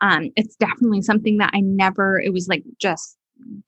Um, 0.00 0.30
it's 0.34 0.56
definitely 0.56 1.02
something 1.02 1.38
that 1.38 1.50
I 1.52 1.60
never. 1.60 2.18
It 2.18 2.32
was 2.32 2.48
like 2.48 2.64
just 2.78 3.16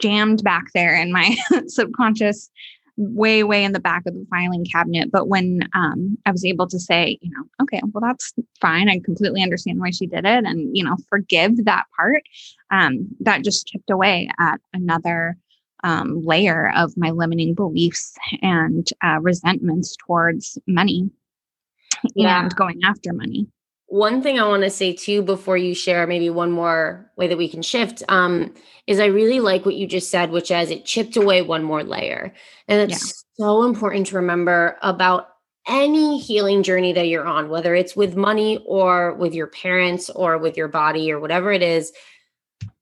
jammed 0.00 0.42
back 0.42 0.72
there 0.74 0.94
in 0.94 1.12
my 1.12 1.36
subconscious 1.66 2.50
way 2.98 3.42
way 3.42 3.64
in 3.64 3.72
the 3.72 3.80
back 3.80 4.02
of 4.06 4.14
the 4.14 4.26
filing 4.30 4.64
cabinet. 4.64 5.10
But 5.10 5.28
when 5.28 5.68
um, 5.74 6.18
i 6.26 6.30
was 6.30 6.44
able 6.44 6.66
to 6.68 6.78
say 6.78 7.18
you 7.20 7.30
know 7.30 7.44
okay 7.62 7.80
well 7.92 8.02
that's 8.02 8.32
fine. 8.60 8.88
I 8.88 9.00
completely 9.04 9.42
understand 9.42 9.80
why 9.80 9.90
she 9.90 10.06
did 10.06 10.24
it 10.24 10.44
and 10.44 10.76
you 10.76 10.84
know 10.84 10.96
forgive 11.08 11.64
that 11.64 11.84
part 11.96 12.22
um, 12.70 13.08
that 13.20 13.44
just 13.44 13.66
chipped 13.66 13.90
away 13.90 14.30
at 14.38 14.60
another 14.72 15.36
um, 15.84 16.22
layer 16.24 16.70
of 16.76 16.96
my 16.96 17.10
limiting 17.10 17.54
beliefs 17.54 18.14
and 18.40 18.88
uh, 19.04 19.18
resentments 19.20 19.96
towards 20.06 20.58
money 20.66 21.10
yeah. 22.14 22.42
and 22.42 22.54
going 22.54 22.80
after 22.84 23.12
money 23.12 23.48
one 23.92 24.22
thing 24.22 24.38
I 24.38 24.48
want 24.48 24.62
to 24.62 24.70
say 24.70 24.94
too 24.94 25.20
before 25.20 25.58
you 25.58 25.74
share 25.74 26.06
maybe 26.06 26.30
one 26.30 26.50
more 26.50 27.10
way 27.18 27.26
that 27.26 27.36
we 27.36 27.46
can 27.46 27.60
shift 27.60 28.02
um, 28.08 28.54
is 28.86 28.98
I 28.98 29.04
really 29.04 29.38
like 29.38 29.66
what 29.66 29.74
you 29.74 29.86
just 29.86 30.10
said, 30.10 30.30
which 30.30 30.50
is 30.50 30.70
it 30.70 30.86
chipped 30.86 31.14
away 31.18 31.42
one 31.42 31.62
more 31.62 31.84
layer. 31.84 32.32
And 32.68 32.90
it's 32.90 33.06
yeah. 33.38 33.44
so 33.44 33.64
important 33.64 34.06
to 34.06 34.16
remember 34.16 34.78
about 34.80 35.28
any 35.68 36.18
healing 36.18 36.62
journey 36.62 36.94
that 36.94 37.08
you're 37.08 37.26
on, 37.26 37.50
whether 37.50 37.74
it's 37.74 37.94
with 37.94 38.16
money 38.16 38.64
or 38.64 39.12
with 39.16 39.34
your 39.34 39.48
parents 39.48 40.08
or 40.08 40.38
with 40.38 40.56
your 40.56 40.68
body 40.68 41.12
or 41.12 41.20
whatever 41.20 41.52
it 41.52 41.62
is, 41.62 41.92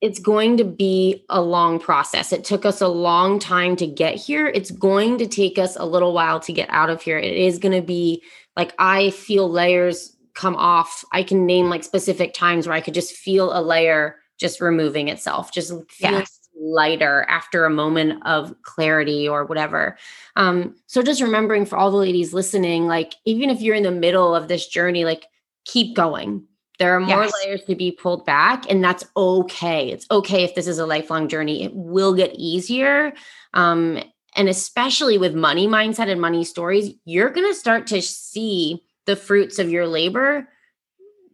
it's 0.00 0.20
going 0.20 0.58
to 0.58 0.64
be 0.64 1.24
a 1.28 1.42
long 1.42 1.80
process. 1.80 2.32
It 2.32 2.44
took 2.44 2.64
us 2.64 2.80
a 2.80 2.86
long 2.86 3.40
time 3.40 3.74
to 3.76 3.86
get 3.88 4.14
here. 4.14 4.46
It's 4.46 4.70
going 4.70 5.18
to 5.18 5.26
take 5.26 5.58
us 5.58 5.74
a 5.74 5.84
little 5.84 6.12
while 6.12 6.38
to 6.38 6.52
get 6.52 6.70
out 6.70 6.88
of 6.88 7.02
here. 7.02 7.18
It 7.18 7.36
is 7.36 7.58
going 7.58 7.74
to 7.74 7.84
be 7.84 8.22
like 8.56 8.72
I 8.78 9.10
feel 9.10 9.50
layers 9.50 10.16
come 10.34 10.56
off. 10.56 11.04
I 11.12 11.22
can 11.22 11.46
name 11.46 11.68
like 11.68 11.84
specific 11.84 12.34
times 12.34 12.66
where 12.66 12.76
I 12.76 12.80
could 12.80 12.94
just 12.94 13.14
feel 13.14 13.52
a 13.52 13.62
layer 13.62 14.16
just 14.38 14.60
removing 14.60 15.08
itself, 15.08 15.52
just 15.52 15.72
feel 15.90 16.24
lighter 16.60 17.24
after 17.28 17.64
a 17.64 17.70
moment 17.70 18.22
of 18.26 18.54
clarity 18.62 19.28
or 19.28 19.44
whatever. 19.44 19.96
Um, 20.36 20.76
so 20.86 21.02
just 21.02 21.22
remembering 21.22 21.64
for 21.64 21.76
all 21.76 21.90
the 21.90 21.96
ladies 21.96 22.32
listening, 22.34 22.86
like 22.86 23.14
even 23.24 23.50
if 23.50 23.60
you're 23.60 23.74
in 23.74 23.82
the 23.82 23.90
middle 23.90 24.34
of 24.34 24.48
this 24.48 24.66
journey, 24.66 25.04
like 25.04 25.26
keep 25.64 25.94
going. 25.96 26.46
There 26.78 26.96
are 26.96 27.00
more 27.00 27.24
yes. 27.24 27.32
layers 27.44 27.64
to 27.64 27.74
be 27.74 27.92
pulled 27.92 28.24
back, 28.24 28.64
and 28.70 28.82
that's 28.82 29.04
okay. 29.14 29.90
It's 29.90 30.06
okay 30.10 30.44
if 30.44 30.54
this 30.54 30.66
is 30.66 30.78
a 30.78 30.86
lifelong 30.86 31.28
journey. 31.28 31.62
It 31.62 31.74
will 31.74 32.14
get 32.14 32.34
easier. 32.34 33.12
Um, 33.52 34.02
and 34.34 34.48
especially 34.48 35.18
with 35.18 35.34
money 35.34 35.68
mindset 35.68 36.08
and 36.08 36.20
money 36.20 36.42
stories, 36.42 36.94
you're 37.04 37.30
going 37.30 37.46
to 37.46 37.58
start 37.58 37.86
to 37.88 38.00
see 38.00 38.82
the 39.06 39.16
fruits 39.16 39.58
of 39.58 39.70
your 39.70 39.86
labor 39.86 40.48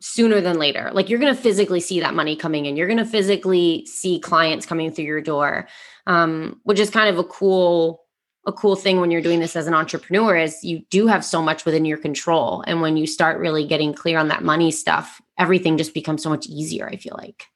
sooner 0.01 0.41
than 0.41 0.59
later. 0.59 0.91
Like 0.93 1.09
you're 1.09 1.19
going 1.19 1.35
to 1.35 1.41
physically 1.41 1.81
see 1.81 2.01
that 2.01 2.15
money 2.15 2.37
coming 2.37 2.67
in. 2.67 2.77
You're 2.77 2.87
going 2.87 2.99
to 2.99 3.05
physically 3.05 3.87
see 3.87 4.21
clients 4.21 4.67
coming 4.67 4.93
through 4.93 5.05
your 5.05 5.21
door, 5.21 5.69
um, 6.07 6.61
which 6.65 6.79
is 6.79 6.91
kind 6.91 7.09
of 7.09 7.19
a 7.19 7.25
cool 7.25 8.03
a 8.47 8.53
cool 8.53 8.77
thing 8.77 9.01
when 9.01 9.11
you're 9.11 9.21
doing 9.21 9.41
this 9.41 9.57
as 9.57 9.67
an 9.67 9.75
entrepreneur 9.75 10.37
is 10.37 10.63
you 10.63 10.83
do 10.89 11.09
have 11.09 11.25
so 11.25 11.43
much 11.43 11.65
within 11.65 11.85
your 11.85 11.99
control 11.99 12.63
and 12.67 12.81
when 12.81 12.97
you 12.97 13.07
start 13.07 13.41
really 13.41 13.67
getting 13.67 13.93
clear 13.93 14.19
on 14.19 14.29
that 14.29 14.45
money 14.45 14.71
stuff 14.71 15.21
everything 15.37 15.77
just 15.77 15.93
becomes 15.93 16.23
so 16.23 16.31
much 16.31 16.47
easier 16.47 16.89
i 16.89 16.97
feel 16.97 17.17
like 17.19 17.47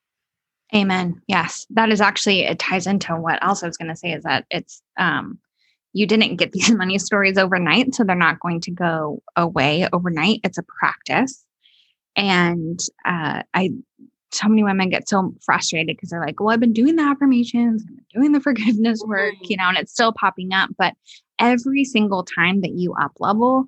amen 0.75 1.23
yes 1.29 1.64
that 1.70 1.90
is 1.90 2.01
actually 2.01 2.40
it 2.40 2.59
ties 2.59 2.88
into 2.88 3.14
what 3.14 3.42
else 3.42 3.62
i 3.62 3.66
was 3.66 3.77
going 3.77 3.88
to 3.88 3.96
say 3.96 4.12
is 4.12 4.25
that 4.25 4.44
it's 4.51 4.83
um 4.99 5.38
you 5.92 6.07
didn't 6.07 6.37
get 6.37 6.53
these 6.53 6.70
money 6.74 6.98
stories 6.98 7.38
overnight, 7.38 7.94
so 7.94 8.05
they're 8.05 8.16
not 8.16 8.40
going 8.40 8.61
to 8.62 8.70
go 8.70 9.22
away 9.37 9.88
overnight. 9.92 10.40
It's 10.44 10.59
a 10.59 10.62
practice. 10.62 11.44
And 12.16 12.81
uh, 13.05 13.42
I, 13.55 13.70
so 14.33 14.48
many 14.48 14.62
women 14.62 14.90
get 14.90 15.09
so 15.09 15.35
frustrated 15.44 15.96
because 15.96 16.11
they're 16.11 16.24
like, 16.24 16.40
well, 16.40 16.50
I've 16.50 16.61
been 16.61 16.72
doing 16.72 16.96
the 16.96 17.03
affirmations, 17.03 17.83
I've 17.83 17.96
been 17.96 18.05
doing 18.14 18.33
the 18.33 18.40
forgiveness 18.48 19.03
work, 19.07 19.35
you 19.42 19.57
know, 19.57 19.68
and 19.68 19.79
it's 19.79 19.92
still 19.92 20.12
popping 20.12 20.53
up. 20.53 20.70
But 20.79 20.94
every 21.38 21.85
single 21.85 22.24
time 22.24 22.61
that 22.61 22.72
you 22.72 22.94
up 23.00 23.12
level, 23.18 23.66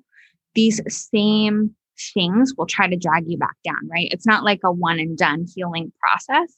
these 0.55 0.81
same 0.87 1.75
things 2.13 2.53
will 2.57 2.65
try 2.65 2.87
to 2.87 2.95
drag 2.95 3.25
you 3.27 3.37
back 3.37 3.55
down, 3.63 3.87
right? 3.89 4.07
It's 4.11 4.25
not 4.25 4.43
like 4.43 4.59
a 4.63 4.71
one 4.71 4.99
and 4.99 5.17
done 5.17 5.45
healing 5.53 5.91
process. 5.99 6.55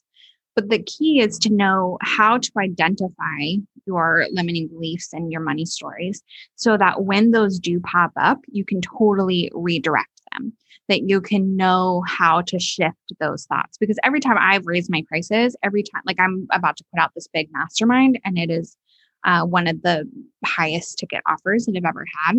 But 0.55 0.69
the 0.69 0.81
key 0.81 1.19
is 1.19 1.37
to 1.39 1.53
know 1.53 1.97
how 2.01 2.37
to 2.37 2.51
identify 2.57 3.57
your 3.85 4.25
limiting 4.31 4.67
beliefs 4.67 5.09
and 5.13 5.31
your 5.31 5.41
money 5.41 5.65
stories 5.65 6.23
so 6.55 6.77
that 6.77 7.03
when 7.03 7.31
those 7.31 7.59
do 7.59 7.79
pop 7.81 8.11
up, 8.15 8.39
you 8.47 8.65
can 8.65 8.81
totally 8.81 9.51
redirect 9.53 10.21
them, 10.31 10.53
that 10.87 11.03
you 11.03 11.21
can 11.21 11.55
know 11.55 12.03
how 12.07 12.41
to 12.41 12.59
shift 12.59 13.13
those 13.19 13.45
thoughts. 13.45 13.77
Because 13.77 13.99
every 14.03 14.19
time 14.19 14.37
I've 14.39 14.65
raised 14.65 14.89
my 14.89 15.03
prices, 15.07 15.55
every 15.61 15.83
time, 15.83 16.01
like 16.05 16.19
I'm 16.19 16.47
about 16.51 16.77
to 16.77 16.85
put 16.93 17.01
out 17.01 17.11
this 17.15 17.27
big 17.31 17.49
mastermind, 17.51 18.19
and 18.23 18.37
it 18.37 18.49
is 18.49 18.77
uh, 19.25 19.43
one 19.43 19.67
of 19.67 19.81
the 19.81 20.09
highest 20.45 20.97
ticket 20.99 21.21
offers 21.27 21.65
that 21.65 21.75
I've 21.75 21.85
ever 21.85 22.05
had. 22.25 22.37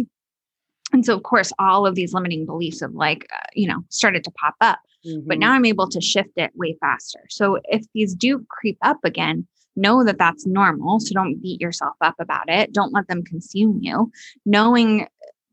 And 0.93 1.05
so, 1.05 1.17
of 1.17 1.23
course, 1.23 1.53
all 1.59 1.87
of 1.87 1.95
these 1.95 2.15
limiting 2.15 2.47
beliefs 2.47 2.81
have 2.81 2.95
like, 2.95 3.27
uh, 3.35 3.47
you 3.55 3.69
know, 3.69 3.83
started 3.89 4.25
to 4.25 4.31
pop 4.33 4.55
up. 4.61 4.79
Mm-hmm. 5.07 5.27
But 5.29 5.39
now 5.39 5.53
I'm 5.53 5.65
able 5.65 5.89
to 5.89 6.01
shift 6.01 6.31
it 6.37 6.53
way 6.55 6.77
faster. 6.81 7.21
So 7.29 7.59
if 7.65 7.85
these 7.93 8.15
do 8.15 8.45
creep 8.49 8.79
up 8.83 8.99
again, 9.05 9.47
know 9.75 10.05
that 10.05 10.19
that's 10.19 10.47
normal. 10.47 11.01
So 11.01 11.13
don't 11.13 11.43
beat 11.43 11.61
yourself 11.61 11.95
up 12.01 12.15
about 12.19 12.49
it. 12.49 12.73
Don't 12.73 12.95
let 12.95 13.09
them 13.09 13.25
consume 13.25 13.81
you. 13.83 14.11
Knowing 14.45 15.07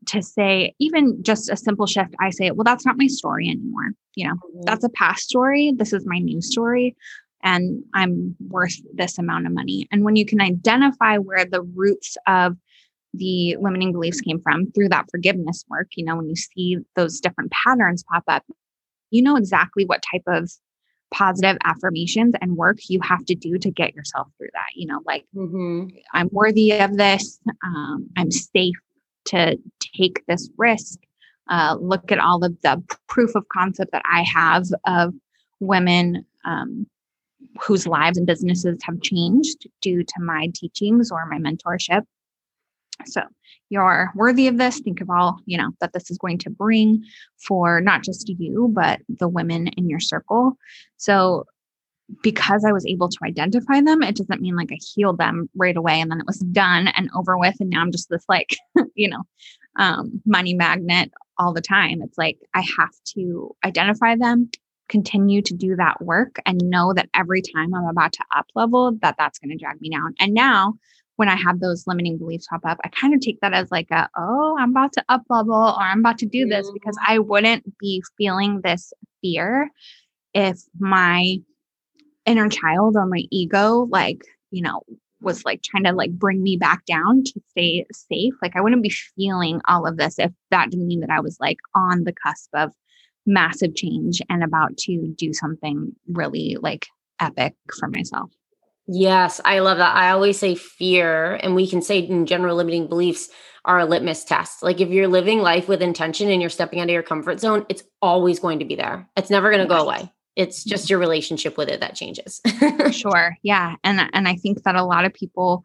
to 0.06 0.22
say, 0.22 0.74
even 0.78 1.22
just 1.22 1.50
a 1.50 1.56
simple 1.56 1.86
shift, 1.86 2.14
I 2.20 2.30
say, 2.30 2.50
well, 2.50 2.64
that's 2.64 2.86
not 2.86 2.98
my 2.98 3.06
story 3.06 3.48
anymore. 3.48 3.90
You 4.14 4.28
know, 4.28 4.34
mm-hmm. 4.34 4.62
that's 4.62 4.84
a 4.84 4.90
past 4.90 5.24
story. 5.24 5.72
This 5.76 5.92
is 5.92 6.06
my 6.06 6.18
new 6.18 6.40
story. 6.40 6.96
And 7.42 7.82
I'm 7.92 8.34
worth 8.48 8.76
this 8.94 9.18
amount 9.18 9.46
of 9.46 9.52
money. 9.52 9.86
And 9.92 10.04
when 10.04 10.16
you 10.16 10.24
can 10.24 10.40
identify 10.40 11.18
where 11.18 11.44
the 11.44 11.60
roots 11.60 12.16
of 12.26 12.56
the 13.16 13.56
limiting 13.60 13.92
beliefs 13.92 14.20
came 14.20 14.40
from 14.40 14.70
through 14.72 14.88
that 14.88 15.06
forgiveness 15.10 15.64
work, 15.68 15.88
you 15.96 16.04
know, 16.04 16.16
when 16.16 16.28
you 16.28 16.36
see 16.36 16.78
those 16.96 17.20
different 17.20 17.52
patterns 17.52 18.04
pop 18.04 18.24
up, 18.28 18.44
you 19.10 19.22
know 19.22 19.36
exactly 19.36 19.84
what 19.84 20.02
type 20.10 20.22
of 20.26 20.50
positive 21.12 21.56
affirmations 21.64 22.34
and 22.40 22.56
work 22.56 22.78
you 22.88 23.00
have 23.02 23.24
to 23.24 23.34
do 23.34 23.56
to 23.58 23.70
get 23.70 23.94
yourself 23.94 24.28
through 24.36 24.48
that. 24.52 24.74
You 24.74 24.88
know, 24.88 25.00
like 25.06 25.24
mm-hmm. 25.34 25.96
I'm 26.12 26.28
worthy 26.32 26.72
of 26.72 26.96
this. 26.96 27.38
Um, 27.64 28.08
I'm 28.16 28.30
safe 28.30 28.74
to 29.26 29.56
take 29.96 30.24
this 30.26 30.50
risk. 30.58 30.98
Uh, 31.48 31.76
look 31.80 32.10
at 32.10 32.18
all 32.18 32.44
of 32.44 32.56
the 32.62 32.82
proof 33.06 33.34
of 33.34 33.46
concept 33.48 33.92
that 33.92 34.02
I 34.10 34.22
have 34.22 34.64
of 34.86 35.14
women 35.60 36.24
um, 36.44 36.86
whose 37.62 37.86
lives 37.86 38.18
and 38.18 38.26
businesses 38.26 38.78
have 38.82 39.00
changed 39.02 39.68
due 39.80 40.02
to 40.02 40.14
my 40.20 40.48
teachings 40.54 41.10
or 41.10 41.26
my 41.26 41.38
mentorship. 41.38 42.02
So 43.06 43.22
you're 43.70 44.10
worthy 44.14 44.46
of 44.48 44.58
this. 44.58 44.80
Think 44.80 45.00
of 45.00 45.10
all, 45.10 45.38
you 45.46 45.58
know, 45.58 45.70
that 45.80 45.92
this 45.92 46.10
is 46.10 46.18
going 46.18 46.38
to 46.38 46.50
bring 46.50 47.02
for 47.46 47.80
not 47.80 48.02
just 48.02 48.28
you, 48.28 48.70
but 48.72 49.00
the 49.08 49.28
women 49.28 49.68
in 49.68 49.88
your 49.88 50.00
circle. 50.00 50.56
So 50.96 51.44
because 52.22 52.64
I 52.64 52.72
was 52.72 52.86
able 52.86 53.08
to 53.08 53.18
identify 53.24 53.80
them, 53.80 54.02
it 54.02 54.16
doesn't 54.16 54.42
mean 54.42 54.56
like 54.56 54.70
I 54.70 54.78
healed 54.94 55.18
them 55.18 55.48
right 55.56 55.76
away 55.76 56.00
and 56.00 56.10
then 56.10 56.20
it 56.20 56.26
was 56.26 56.38
done 56.38 56.88
and 56.88 57.08
over 57.16 57.38
with. 57.38 57.56
And 57.60 57.70
now 57.70 57.80
I'm 57.80 57.92
just 57.92 58.10
this 58.10 58.24
like, 58.28 58.56
you 58.94 59.08
know, 59.08 59.22
um, 59.76 60.22
money 60.26 60.54
magnet 60.54 61.10
all 61.38 61.52
the 61.52 61.62
time. 61.62 62.02
It's 62.02 62.18
like 62.18 62.38
I 62.54 62.60
have 62.60 62.92
to 63.16 63.56
identify 63.64 64.16
them, 64.16 64.50
continue 64.88 65.40
to 65.42 65.54
do 65.54 65.76
that 65.76 66.00
work 66.02 66.36
and 66.46 66.60
know 66.64 66.92
that 66.92 67.08
every 67.14 67.42
time 67.42 67.74
I'm 67.74 67.86
about 67.86 68.12
to 68.12 68.24
up 68.36 68.46
level 68.54 68.92
that 69.00 69.16
that's 69.18 69.38
going 69.38 69.50
to 69.50 69.62
drag 69.62 69.80
me 69.80 69.90
down. 69.90 70.14
And 70.20 70.34
now 70.34 70.74
when 71.16 71.28
I 71.28 71.36
have 71.36 71.60
those 71.60 71.86
limiting 71.86 72.18
beliefs 72.18 72.46
pop 72.48 72.62
up, 72.64 72.78
I 72.84 72.88
kind 72.88 73.14
of 73.14 73.20
take 73.20 73.40
that 73.40 73.52
as 73.52 73.70
like 73.70 73.90
a, 73.90 74.08
oh, 74.16 74.56
I'm 74.58 74.70
about 74.70 74.92
to 74.94 75.04
up 75.08 75.22
level 75.28 75.54
or 75.54 75.80
I'm 75.80 76.00
about 76.00 76.18
to 76.18 76.26
do 76.26 76.46
this 76.46 76.70
because 76.72 76.96
mm-hmm. 76.96 77.12
I 77.12 77.18
wouldn't 77.20 77.78
be 77.78 78.02
feeling 78.18 78.60
this 78.62 78.92
fear 79.22 79.70
if 80.32 80.58
my 80.78 81.36
inner 82.26 82.48
child 82.48 82.96
or 82.96 83.06
my 83.06 83.22
ego, 83.30 83.86
like, 83.90 84.22
you 84.50 84.62
know, 84.62 84.82
was 85.20 85.44
like 85.44 85.62
trying 85.62 85.84
to 85.84 85.92
like 85.92 86.12
bring 86.12 86.42
me 86.42 86.56
back 86.56 86.84
down 86.84 87.22
to 87.24 87.40
stay 87.50 87.86
safe. 87.92 88.34
Like 88.42 88.56
I 88.56 88.60
wouldn't 88.60 88.82
be 88.82 88.90
feeling 88.90 89.60
all 89.66 89.86
of 89.86 89.96
this 89.96 90.18
if 90.18 90.32
that 90.50 90.70
didn't 90.70 90.86
mean 90.86 91.00
that 91.00 91.10
I 91.10 91.20
was 91.20 91.38
like 91.40 91.58
on 91.74 92.04
the 92.04 92.12
cusp 92.12 92.50
of 92.54 92.72
massive 93.26 93.74
change 93.74 94.20
and 94.28 94.44
about 94.44 94.76
to 94.76 95.14
do 95.16 95.32
something 95.32 95.92
really 96.08 96.56
like 96.60 96.86
epic 97.20 97.54
for 97.78 97.88
myself. 97.88 98.30
Yes, 98.86 99.40
I 99.44 99.60
love 99.60 99.78
that. 99.78 99.94
I 99.94 100.10
always 100.10 100.38
say 100.38 100.54
fear, 100.54 101.34
and 101.42 101.54
we 101.54 101.68
can 101.68 101.80
say 101.80 102.00
in 102.00 102.26
general 102.26 102.56
limiting 102.56 102.86
beliefs 102.86 103.30
are 103.64 103.78
a 103.78 103.86
litmus 103.86 104.24
test. 104.24 104.62
Like 104.62 104.80
if 104.80 104.90
you're 104.90 105.08
living 105.08 105.40
life 105.40 105.68
with 105.68 105.80
intention 105.80 106.30
and 106.30 106.40
you're 106.40 106.50
stepping 106.50 106.80
out 106.80 106.84
of 106.84 106.90
your 106.90 107.02
comfort 107.02 107.40
zone, 107.40 107.64
it's 107.68 107.82
always 108.02 108.38
going 108.38 108.58
to 108.58 108.64
be 108.64 108.74
there. 108.74 109.08
It's 109.16 109.30
never 109.30 109.50
going 109.50 109.62
to 109.62 109.68
go 109.68 109.82
away. 109.82 110.12
It's 110.36 110.64
just 110.64 110.90
your 110.90 110.98
relationship 110.98 111.56
with 111.56 111.68
it 111.68 111.80
that 111.80 111.94
changes. 111.94 112.42
sure. 112.90 113.38
Yeah. 113.42 113.76
And 113.84 114.00
and 114.12 114.28
I 114.28 114.36
think 114.36 114.64
that 114.64 114.74
a 114.74 114.84
lot 114.84 115.04
of 115.04 115.14
people 115.14 115.64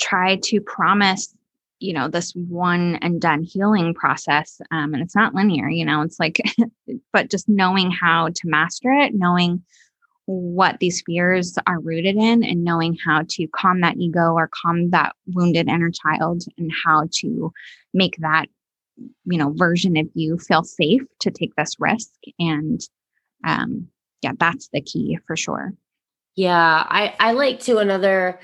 try 0.00 0.36
to 0.44 0.60
promise 0.60 1.34
you 1.78 1.94
know 1.94 2.08
this 2.08 2.32
one 2.34 2.96
and 2.96 3.20
done 3.20 3.42
healing 3.42 3.94
process 3.94 4.60
um, 4.70 4.92
and 4.92 5.02
it's 5.02 5.16
not 5.16 5.34
linear 5.34 5.68
you 5.68 5.84
know 5.84 6.02
it's 6.02 6.20
like 6.20 6.40
but 7.12 7.30
just 7.30 7.48
knowing 7.48 7.90
how 7.90 8.28
to 8.28 8.40
master 8.44 8.92
it 8.92 9.14
knowing 9.14 9.62
what 10.30 10.78
these 10.78 11.02
fears 11.04 11.58
are 11.66 11.80
rooted 11.80 12.16
in 12.16 12.44
and 12.44 12.64
knowing 12.64 12.96
how 13.04 13.24
to 13.28 13.48
calm 13.48 13.80
that 13.80 13.96
ego 13.96 14.32
or 14.32 14.48
calm 14.62 14.90
that 14.90 15.14
wounded 15.26 15.68
inner 15.68 15.90
child 15.90 16.44
and 16.56 16.70
how 16.84 17.08
to 17.12 17.52
make 17.92 18.16
that 18.18 18.46
you 19.24 19.38
know 19.38 19.52
version 19.56 19.96
of 19.96 20.06
you 20.14 20.38
feel 20.38 20.62
safe 20.62 21.02
to 21.20 21.30
take 21.30 21.54
this 21.56 21.74
risk. 21.80 22.10
And 22.38 22.80
um 23.44 23.88
yeah 24.22 24.32
that's 24.38 24.68
the 24.72 24.80
key 24.80 25.18
for 25.26 25.36
sure. 25.36 25.72
Yeah 26.36 26.86
i 26.88 27.14
i 27.18 27.32
like 27.32 27.60
to 27.60 27.78
another 27.78 28.38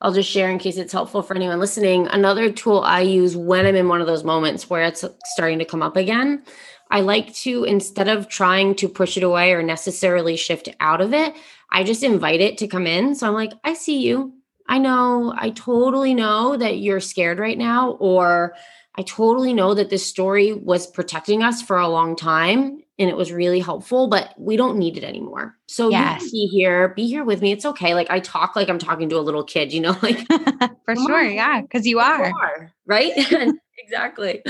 I'll 0.00 0.12
just 0.12 0.30
share 0.30 0.50
in 0.50 0.58
case 0.58 0.76
it's 0.76 0.92
helpful 0.92 1.22
for 1.22 1.36
anyone 1.36 1.58
listening. 1.58 2.06
Another 2.08 2.50
tool 2.50 2.80
I 2.80 3.02
use 3.02 3.36
when 3.36 3.66
I'm 3.66 3.76
in 3.76 3.88
one 3.88 4.00
of 4.00 4.06
those 4.06 4.24
moments 4.24 4.70
where 4.70 4.84
it's 4.84 5.04
starting 5.26 5.58
to 5.58 5.64
come 5.64 5.82
up 5.82 5.96
again, 5.96 6.42
I 6.90 7.00
like 7.00 7.34
to, 7.36 7.64
instead 7.64 8.08
of 8.08 8.28
trying 8.28 8.74
to 8.76 8.88
push 8.88 9.16
it 9.16 9.22
away 9.22 9.52
or 9.52 9.62
necessarily 9.62 10.36
shift 10.36 10.68
out 10.80 11.00
of 11.00 11.12
it, 11.12 11.34
I 11.70 11.84
just 11.84 12.02
invite 12.02 12.40
it 12.40 12.58
to 12.58 12.66
come 12.66 12.86
in. 12.86 13.14
So 13.14 13.26
I'm 13.26 13.34
like, 13.34 13.52
I 13.62 13.74
see 13.74 13.98
you. 14.06 14.32
I 14.66 14.78
know, 14.78 15.34
I 15.36 15.50
totally 15.50 16.14
know 16.14 16.56
that 16.56 16.78
you're 16.78 17.00
scared 17.00 17.38
right 17.38 17.58
now, 17.58 17.90
or 17.92 18.54
I 18.96 19.02
totally 19.02 19.52
know 19.52 19.74
that 19.74 19.90
this 19.90 20.06
story 20.06 20.52
was 20.52 20.86
protecting 20.86 21.42
us 21.42 21.60
for 21.60 21.78
a 21.78 21.88
long 21.88 22.16
time 22.16 22.82
and 23.00 23.08
it 23.08 23.16
was 23.16 23.32
really 23.32 23.60
helpful, 23.60 24.08
but 24.08 24.34
we 24.36 24.58
don't 24.58 24.76
need 24.76 24.98
it 24.98 25.04
anymore. 25.04 25.56
So 25.66 25.88
yes. 25.88 26.30
be 26.30 26.46
here, 26.46 26.88
be 26.88 27.06
here 27.06 27.24
with 27.24 27.40
me. 27.40 27.50
It's 27.50 27.64
okay. 27.64 27.94
Like 27.94 28.10
I 28.10 28.20
talk 28.20 28.54
like 28.54 28.68
I'm 28.68 28.78
talking 28.78 29.08
to 29.08 29.16
a 29.16 29.20
little 29.22 29.42
kid, 29.42 29.72
you 29.72 29.80
know, 29.80 29.96
like 30.02 30.26
for 30.84 30.94
sure. 30.94 31.24
On. 31.24 31.32
Yeah. 31.32 31.62
Cause 31.62 31.86
you 31.86 31.98
are. 31.98 32.28
you 32.28 32.34
are. 32.36 32.72
right. 32.84 33.12
exactly. 33.78 34.42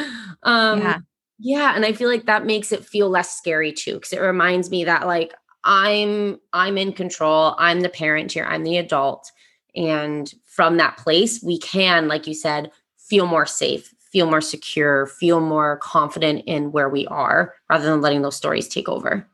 Um, 0.42 0.80
yeah. 0.80 0.98
Yeah. 1.38 1.76
And 1.76 1.86
I 1.86 1.92
feel 1.92 2.08
like 2.08 2.26
that 2.26 2.44
makes 2.44 2.72
it 2.72 2.84
feel 2.84 3.08
less 3.08 3.38
scary 3.38 3.72
too. 3.72 4.00
Cause 4.00 4.12
it 4.12 4.20
reminds 4.20 4.68
me 4.68 4.84
that 4.84 5.06
like 5.06 5.32
I'm 5.62 6.40
I'm 6.52 6.76
in 6.76 6.92
control. 6.92 7.54
I'm 7.56 7.82
the 7.82 7.88
parent 7.88 8.32
here. 8.32 8.44
I'm 8.44 8.64
the 8.64 8.78
adult. 8.78 9.30
And 9.76 10.32
from 10.44 10.78
that 10.78 10.96
place, 10.96 11.40
we 11.40 11.60
can, 11.60 12.08
like 12.08 12.26
you 12.26 12.34
said, 12.34 12.72
feel 12.98 13.26
more 13.26 13.46
safe, 13.46 13.94
feel 14.12 14.26
more 14.26 14.40
secure, 14.40 15.06
feel 15.06 15.40
more 15.40 15.78
confident 15.78 16.42
in 16.46 16.72
where 16.72 16.88
we 16.88 17.06
are 17.06 17.54
rather 17.68 17.84
than 17.84 18.00
letting 18.00 18.22
those 18.22 18.36
stories 18.36 18.68
take 18.68 18.88
over. 18.88 19.26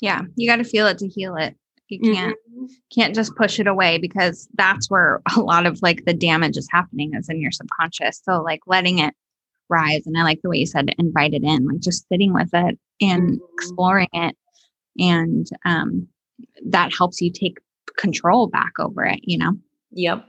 Yeah, 0.00 0.22
you 0.36 0.48
got 0.48 0.56
to 0.56 0.64
feel 0.64 0.86
it 0.86 0.98
to 0.98 1.08
heal 1.08 1.36
it. 1.36 1.56
You 1.88 2.00
can't 2.00 2.36
mm-hmm. 2.36 2.66
can't 2.94 3.14
just 3.14 3.34
push 3.34 3.58
it 3.58 3.66
away 3.66 3.98
because 3.98 4.46
that's 4.54 4.90
where 4.90 5.22
a 5.36 5.40
lot 5.40 5.66
of 5.66 5.80
like 5.82 6.04
the 6.04 6.14
damage 6.14 6.56
is 6.56 6.68
happening 6.70 7.14
is 7.14 7.28
in 7.28 7.40
your 7.40 7.52
subconscious. 7.52 8.20
So 8.24 8.42
like 8.42 8.60
letting 8.66 8.98
it 8.98 9.14
rise 9.70 10.06
and 10.06 10.16
I 10.16 10.22
like 10.22 10.40
the 10.42 10.48
way 10.48 10.58
you 10.58 10.66
said 10.66 10.94
invite 10.98 11.34
it 11.34 11.42
in, 11.42 11.66
like 11.66 11.80
just 11.80 12.06
sitting 12.08 12.32
with 12.32 12.50
it 12.52 12.78
and 13.00 13.30
mm-hmm. 13.30 13.44
exploring 13.54 14.08
it 14.12 14.36
and 14.98 15.46
um 15.64 16.08
that 16.66 16.94
helps 16.94 17.20
you 17.20 17.32
take 17.32 17.58
control 17.96 18.46
back 18.46 18.72
over 18.78 19.04
it, 19.04 19.20
you 19.22 19.38
know. 19.38 19.54
Yep. 19.92 20.24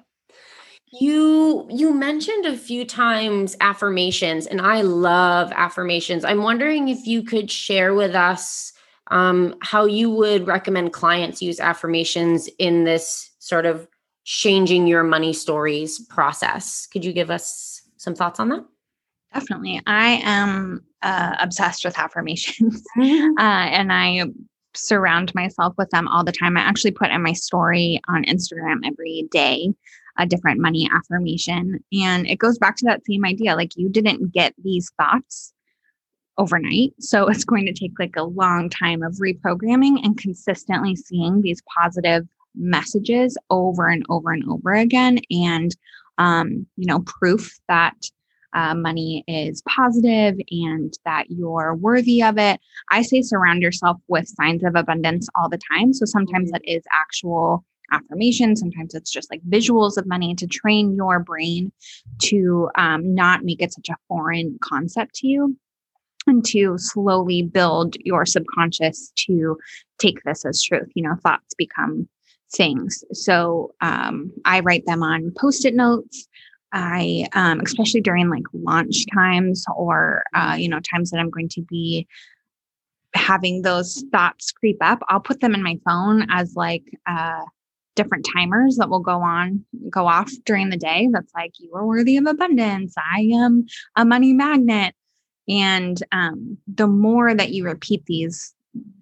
You 0.92 1.68
you 1.70 1.94
mentioned 1.94 2.46
a 2.46 2.58
few 2.58 2.84
times 2.84 3.56
affirmations 3.62 4.48
and 4.48 4.60
I 4.60 4.82
love 4.82 5.52
affirmations. 5.56 6.26
I'm 6.26 6.42
wondering 6.42 6.90
if 6.90 7.06
you 7.06 7.22
could 7.22 7.52
share 7.52 7.94
with 7.94 8.16
us 8.16 8.74
um, 9.12 9.56
how 9.62 9.86
you 9.86 10.10
would 10.10 10.48
recommend 10.48 10.94
clients 10.94 11.42
use 11.42 11.60
affirmations 11.60 12.50
in 12.58 12.84
this 12.86 13.32
sort 13.40 13.66
of 13.66 13.88
changing 14.26 14.88
your 14.88 15.04
money 15.04 15.34
stories 15.34 16.00
process. 16.08 16.88
Could 16.88 17.06
you 17.06 17.14
give 17.14 17.30
us 17.30 17.82
some 17.98 18.16
thoughts 18.16 18.40
on 18.40 18.50
that? 18.50 18.66
Definitely. 19.34 19.82
I 19.86 20.22
am 20.24 20.84
uh, 21.02 21.36
obsessed 21.40 21.86
with 21.86 21.98
affirmations 21.98 22.84
mm-hmm. 22.98 23.38
uh, 23.38 23.42
and 23.68 23.94
I 23.94 24.26
surround 24.76 25.34
myself 25.36 25.74
with 25.78 25.90
them 25.90 26.08
all 26.08 26.24
the 26.24 26.32
time. 26.32 26.58
I 26.58 26.62
actually 26.62 26.92
put 26.92 27.10
in 27.10 27.22
my 27.22 27.34
story 27.34 28.00
on 28.08 28.24
Instagram 28.26 28.82
every 28.86 29.28
day 29.32 29.74
a 30.20 30.26
different 30.26 30.60
money 30.60 30.88
affirmation. 30.94 31.84
And 31.94 32.28
it 32.28 32.38
goes 32.38 32.60
back 32.60 32.76
to 32.78 32.86
that 32.86 33.06
same 33.06 33.26
idea 33.26 33.56
like 33.56 33.72
you 33.78 33.90
didn't 33.90 34.34
get 34.34 34.54
these 34.62 34.92
thoughts 35.00 35.54
overnight. 36.38 36.94
So 37.00 37.28
it's 37.30 37.46
going 37.46 37.66
to 37.66 37.74
take 37.74 37.98
like 37.98 38.16
a 38.16 38.24
long 38.24 38.70
time 38.70 39.02
of 39.02 39.16
reprogramming 39.16 40.04
and 40.04 40.18
consistently 40.18 40.96
seeing 40.96 41.42
these 41.42 41.64
positive 41.76 42.28
messages 42.54 43.38
over 43.50 43.88
and 43.88 44.06
over 44.10 44.32
and 44.32 44.44
over 44.50 44.74
again. 44.74 45.20
And, 45.32 45.76
um, 46.18 46.68
you 46.76 46.86
know, 46.86 47.00
proof 47.00 47.58
that 47.70 47.96
uh, 48.54 48.74
money 48.74 49.24
is 49.28 49.62
positive 49.68 50.36
and 50.50 50.94
that 51.06 51.30
you're 51.30 51.76
worthy 51.76 52.24
of 52.24 52.38
it. 52.38 52.60
I 52.92 53.04
say 53.04 53.22
surround 53.22 53.62
yourself 53.62 53.98
with 54.08 54.28
signs 54.28 54.64
of 54.64 54.76
abundance 54.76 55.30
all 55.36 55.50
the 55.50 55.60
time. 55.72 55.94
So 55.94 56.06
sometimes 56.06 56.52
mm-hmm. 56.52 56.54
that 56.54 56.68
is 56.68 56.84
actual 56.92 57.64
affirmation. 57.92 58.56
Sometimes 58.56 58.94
it's 58.94 59.12
just 59.12 59.30
like 59.32 59.42
visuals 59.50 59.98
of 59.98 60.08
money 60.08 60.36
to 60.36 60.48
train 60.48 60.96
your 60.96 61.20
brain 61.20 61.72
to 62.20 62.70
um, 62.76 63.14
not 63.14 63.44
make 63.44 63.62
it 63.62 63.74
such 63.74 63.90
a 63.90 63.98
foreign 64.08 64.58
concept 64.62 65.16
to 65.16 65.28
you 65.28 65.58
and 66.28 66.46
to 66.46 66.78
slowly 66.78 67.42
build 67.42 67.96
your 68.00 68.26
subconscious 68.26 69.12
to 69.16 69.58
take 70.00 70.22
this 70.24 70.46
as 70.46 70.62
truth. 70.62 70.90
You 70.94 71.04
know, 71.04 71.16
thoughts 71.24 71.54
become 71.58 72.08
things. 72.52 73.04
So 73.14 73.74
um, 73.82 74.32
I 74.46 74.60
write 74.62 74.86
them 74.86 75.04
on 75.04 75.32
post 75.38 75.66
it 75.66 75.76
notes. 75.76 76.28
I, 76.72 77.28
um, 77.34 77.62
especially 77.62 78.02
during 78.02 78.30
like 78.30 78.44
launch 78.54 79.06
times 79.12 79.66
or, 79.76 80.24
uh, 80.36 80.56
you 80.58 80.70
know, 80.70 80.80
times 80.80 81.10
that 81.10 81.20
I'm 81.20 81.32
going 81.32 81.50
to 81.50 81.62
be 81.62 82.08
having 83.16 83.64
those 83.64 84.04
thoughts 84.12 84.52
creep 84.52 84.78
up, 84.82 85.00
I'll 85.08 85.20
put 85.20 85.40
them 85.40 85.56
in 85.56 85.64
my 85.64 85.80
phone 85.84 86.28
as 86.30 86.56
like, 86.56 86.84
uh, 87.08 87.42
different 88.00 88.26
timers 88.34 88.78
that 88.78 88.90
will 88.90 89.02
go 89.02 89.20
on, 89.22 89.66
go 89.90 90.08
off 90.08 90.32
during 90.46 90.70
the 90.70 90.78
day. 90.78 91.10
That's 91.12 91.34
like, 91.36 91.52
you 91.60 91.74
are 91.76 91.86
worthy 91.86 92.16
of 92.16 92.26
abundance. 92.26 92.94
I 92.98 93.30
am 93.34 93.66
a 93.98 94.06
money 94.06 94.32
magnet. 94.32 94.96
And 95.50 96.02
um, 96.14 96.58
the 96.66 96.88
more 96.88 97.36
that 97.36 97.52
you 97.52 97.66
repeat 97.66 98.06
these, 98.06 98.56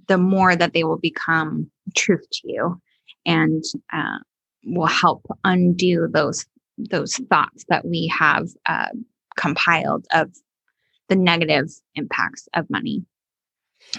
the 0.07 0.17
more 0.17 0.55
that 0.55 0.73
they 0.73 0.83
will 0.83 0.97
become 0.97 1.69
truth 1.95 2.25
to 2.31 2.41
you 2.45 2.81
and 3.25 3.63
uh, 3.93 4.17
will 4.65 4.88
help 4.88 5.25
undo 5.43 6.07
those 6.12 6.45
those 6.89 7.15
thoughts 7.29 7.65
that 7.69 7.86
we 7.86 8.07
have 8.07 8.47
uh, 8.67 8.89
compiled 9.36 10.05
of 10.12 10.31
the 11.10 11.15
negative 11.15 11.69
impacts 11.95 12.47
of 12.53 12.69
money. 12.69 13.03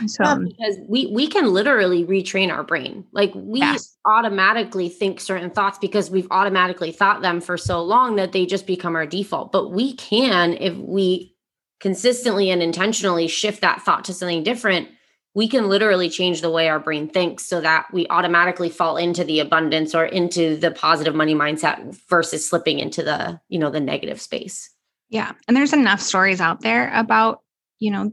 So 0.07 0.25
yeah, 0.25 0.39
because 0.39 0.77
we 0.89 1.07
we 1.07 1.27
can 1.27 1.53
literally 1.53 2.05
retrain 2.05 2.53
our 2.53 2.63
brain. 2.63 3.05
Like 3.13 3.33
we 3.35 3.61
yes. 3.61 3.97
automatically 4.05 4.89
think 4.89 5.21
certain 5.21 5.51
thoughts 5.51 5.79
because 5.79 6.11
we've 6.11 6.29
automatically 6.31 6.93
thought 6.93 7.23
them 7.23 7.41
for 7.41 7.57
so 7.57 7.83
long 7.83 8.17
that 8.17 8.33
they 8.33 8.47
just 8.47 8.67
become 8.67 8.95
our 8.95 9.07
default. 9.07 9.51
But 9.51 9.71
we 9.71 9.95
can 9.95 10.55
if 10.55 10.77
we 10.77 11.35
consistently 11.81 12.51
and 12.51 12.63
intentionally 12.63 13.29
shift 13.29 13.61
that 13.61 13.83
thought 13.83 14.05
to 14.05 14.15
something 14.15 14.43
different, 14.43 14.89
we 15.35 15.49
can 15.49 15.69
literally 15.69 16.11
change 16.11 16.41
the 16.41 16.51
way 16.51 16.69
our 16.69 16.81
brain 16.81 17.09
thinks 17.09 17.47
so 17.47 17.61
that 17.61 17.87
we 17.93 18.07
automatically 18.09 18.69
fall 18.69 18.97
into 18.97 19.23
the 19.25 19.41
abundance 19.41 19.95
or 19.95 20.05
into 20.05 20.57
the 20.57 20.71
positive 20.71 21.15
money 21.15 21.35
mindset 21.35 21.97
versus 22.09 22.49
slipping 22.49 22.79
into 22.79 23.03
the, 23.03 23.41
you 23.49 23.59
know, 23.59 23.71
the 23.71 23.81
negative 23.81 24.21
space. 24.21 24.71
Yeah. 25.11 25.33
And 25.47 25.57
there's 25.57 25.73
enough 25.73 26.01
stories 26.01 26.41
out 26.41 26.61
there 26.61 26.93
about, 26.93 27.43
you 27.79 27.91
know, 27.91 28.11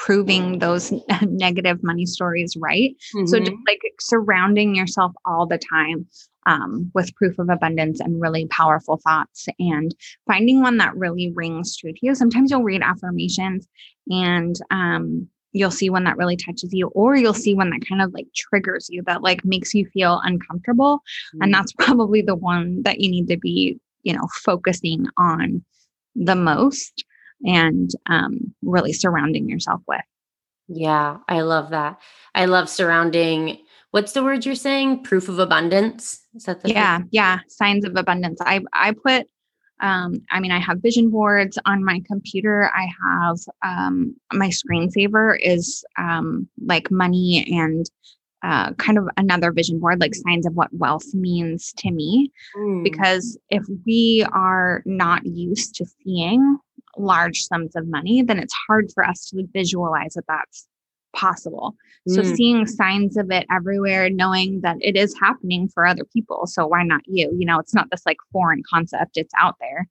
proving 0.00 0.58
those 0.58 0.92
negative 1.22 1.82
money 1.82 2.06
stories 2.06 2.56
right. 2.56 2.96
Mm-hmm. 3.14 3.26
So 3.26 3.38
just 3.38 3.52
like 3.68 3.80
surrounding 4.00 4.74
yourself 4.74 5.12
all 5.26 5.46
the 5.46 5.58
time 5.58 6.06
um, 6.46 6.90
with 6.94 7.14
proof 7.16 7.38
of 7.38 7.50
abundance 7.50 8.00
and 8.00 8.20
really 8.20 8.46
powerful 8.46 8.98
thoughts 9.06 9.46
and 9.58 9.94
finding 10.26 10.62
one 10.62 10.78
that 10.78 10.96
really 10.96 11.30
rings 11.34 11.76
true 11.76 11.92
to 11.92 11.98
you. 12.00 12.14
Sometimes 12.14 12.50
you'll 12.50 12.62
read 12.62 12.82
affirmations 12.82 13.68
and 14.08 14.56
um, 14.70 15.28
you'll 15.52 15.70
see 15.70 15.90
one 15.90 16.04
that 16.04 16.16
really 16.16 16.36
touches 16.36 16.72
you 16.72 16.88
or 16.88 17.14
you'll 17.14 17.34
see 17.34 17.54
one 17.54 17.68
that 17.68 17.86
kind 17.86 18.00
of 18.00 18.10
like 18.14 18.26
triggers 18.34 18.88
you 18.88 19.02
that 19.06 19.22
like 19.22 19.44
makes 19.44 19.74
you 19.74 19.84
feel 19.92 20.22
uncomfortable 20.24 20.98
mm-hmm. 20.98 21.42
and 21.42 21.52
that's 21.52 21.72
probably 21.78 22.22
the 22.22 22.36
one 22.36 22.82
that 22.84 23.00
you 23.00 23.10
need 23.10 23.28
to 23.28 23.36
be 23.36 23.78
you 24.02 24.12
know 24.12 24.26
focusing 24.32 25.06
on 25.18 25.62
the 26.14 26.36
most 26.36 27.04
and 27.44 27.90
um, 28.06 28.54
really 28.62 28.92
surrounding 28.92 29.48
yourself 29.48 29.80
with 29.86 30.00
yeah 30.68 31.18
i 31.28 31.40
love 31.40 31.70
that 31.70 32.00
i 32.34 32.44
love 32.44 32.68
surrounding 32.68 33.58
what's 33.90 34.12
the 34.12 34.22
word 34.22 34.46
you're 34.46 34.54
saying 34.54 35.02
proof 35.02 35.28
of 35.28 35.38
abundance 35.38 36.20
is 36.34 36.44
that 36.44 36.62
the 36.62 36.70
yeah 36.70 37.00
yeah 37.10 37.40
signs 37.48 37.84
of 37.84 37.96
abundance 37.96 38.40
i 38.44 38.60
i 38.72 38.92
put 38.92 39.26
um, 39.80 40.20
I 40.30 40.40
mean, 40.40 40.52
I 40.52 40.58
have 40.58 40.82
vision 40.82 41.10
boards 41.10 41.58
on 41.64 41.84
my 41.84 42.02
computer. 42.06 42.70
I 42.74 42.88
have 43.02 43.38
um, 43.64 44.14
my 44.32 44.48
screensaver 44.48 45.38
is 45.40 45.84
um, 45.98 46.48
like 46.64 46.90
money 46.90 47.46
and 47.50 47.86
uh, 48.42 48.72
kind 48.74 48.98
of 48.98 49.08
another 49.16 49.52
vision 49.52 49.78
board, 49.78 50.00
like 50.00 50.14
signs 50.14 50.46
of 50.46 50.54
what 50.54 50.72
wealth 50.72 51.14
means 51.14 51.72
to 51.78 51.90
me. 51.90 52.32
Mm. 52.56 52.84
Because 52.84 53.38
if 53.50 53.64
we 53.86 54.26
are 54.32 54.82
not 54.86 55.26
used 55.26 55.74
to 55.76 55.86
seeing 56.02 56.58
large 57.00 57.42
sums 57.42 57.74
of 57.76 57.88
money, 57.88 58.22
then 58.22 58.38
it's 58.38 58.54
hard 58.66 58.90
for 58.92 59.04
us 59.04 59.26
to 59.30 59.46
visualize 59.52 60.14
that 60.14 60.26
that's 60.28 60.66
possible. 61.14 61.74
So 62.08 62.22
mm. 62.22 62.36
seeing 62.36 62.66
signs 62.66 63.16
of 63.16 63.30
it 63.30 63.46
everywhere, 63.50 64.10
knowing 64.10 64.60
that 64.62 64.76
it 64.80 64.96
is 64.96 65.18
happening 65.18 65.68
for 65.68 65.86
other 65.86 66.04
people. 66.04 66.46
So 66.46 66.66
why 66.66 66.82
not 66.82 67.02
you? 67.06 67.34
You 67.36 67.46
know, 67.46 67.58
it's 67.58 67.74
not 67.74 67.90
this 67.90 68.06
like 68.06 68.18
foreign 68.32 68.62
concept, 68.68 69.16
it's 69.16 69.34
out 69.38 69.56
there. 69.60 69.88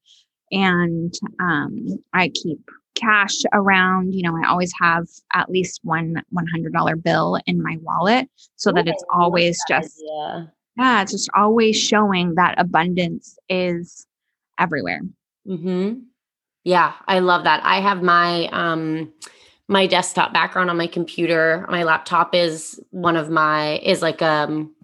And 0.52 1.14
um, 1.40 1.86
I 2.14 2.30
keep 2.30 2.60
cash 2.96 3.36
around, 3.54 4.14
you 4.14 4.24
know, 4.24 4.36
I 4.36 4.48
always 4.50 4.72
have 4.80 5.08
at 5.34 5.50
least 5.50 5.82
one 5.84 6.22
$100 6.34 7.04
bill 7.04 7.40
in 7.46 7.62
my 7.62 7.78
wallet 7.82 8.28
so 8.56 8.72
that 8.72 8.88
it's 8.88 9.04
always 9.14 9.58
that 9.68 9.82
just, 9.82 10.02
idea. 10.02 10.54
yeah, 10.78 11.02
it's 11.02 11.12
just 11.12 11.30
always 11.36 11.80
showing 11.80 12.36
that 12.36 12.56
abundance 12.58 13.38
is 13.48 14.06
everywhere. 14.60 15.02
Mm-hmm. 15.48 16.00
Yeah, 16.70 16.94
I 17.08 17.18
love 17.18 17.46
that. 17.46 17.62
I 17.64 17.82
have 17.82 18.04
my, 18.04 18.48
um, 18.52 19.12
my 19.68 19.88
desktop 19.88 20.34
background 20.34 20.70
on 20.70 20.78
my 20.78 20.86
computer. 20.86 21.66
My 21.68 21.82
laptop 21.82 22.36
is 22.36 22.80
one 22.92 23.16
of 23.16 23.32
my 23.32 23.80
is 23.80 24.04
like 24.04 24.22
um 24.22 24.76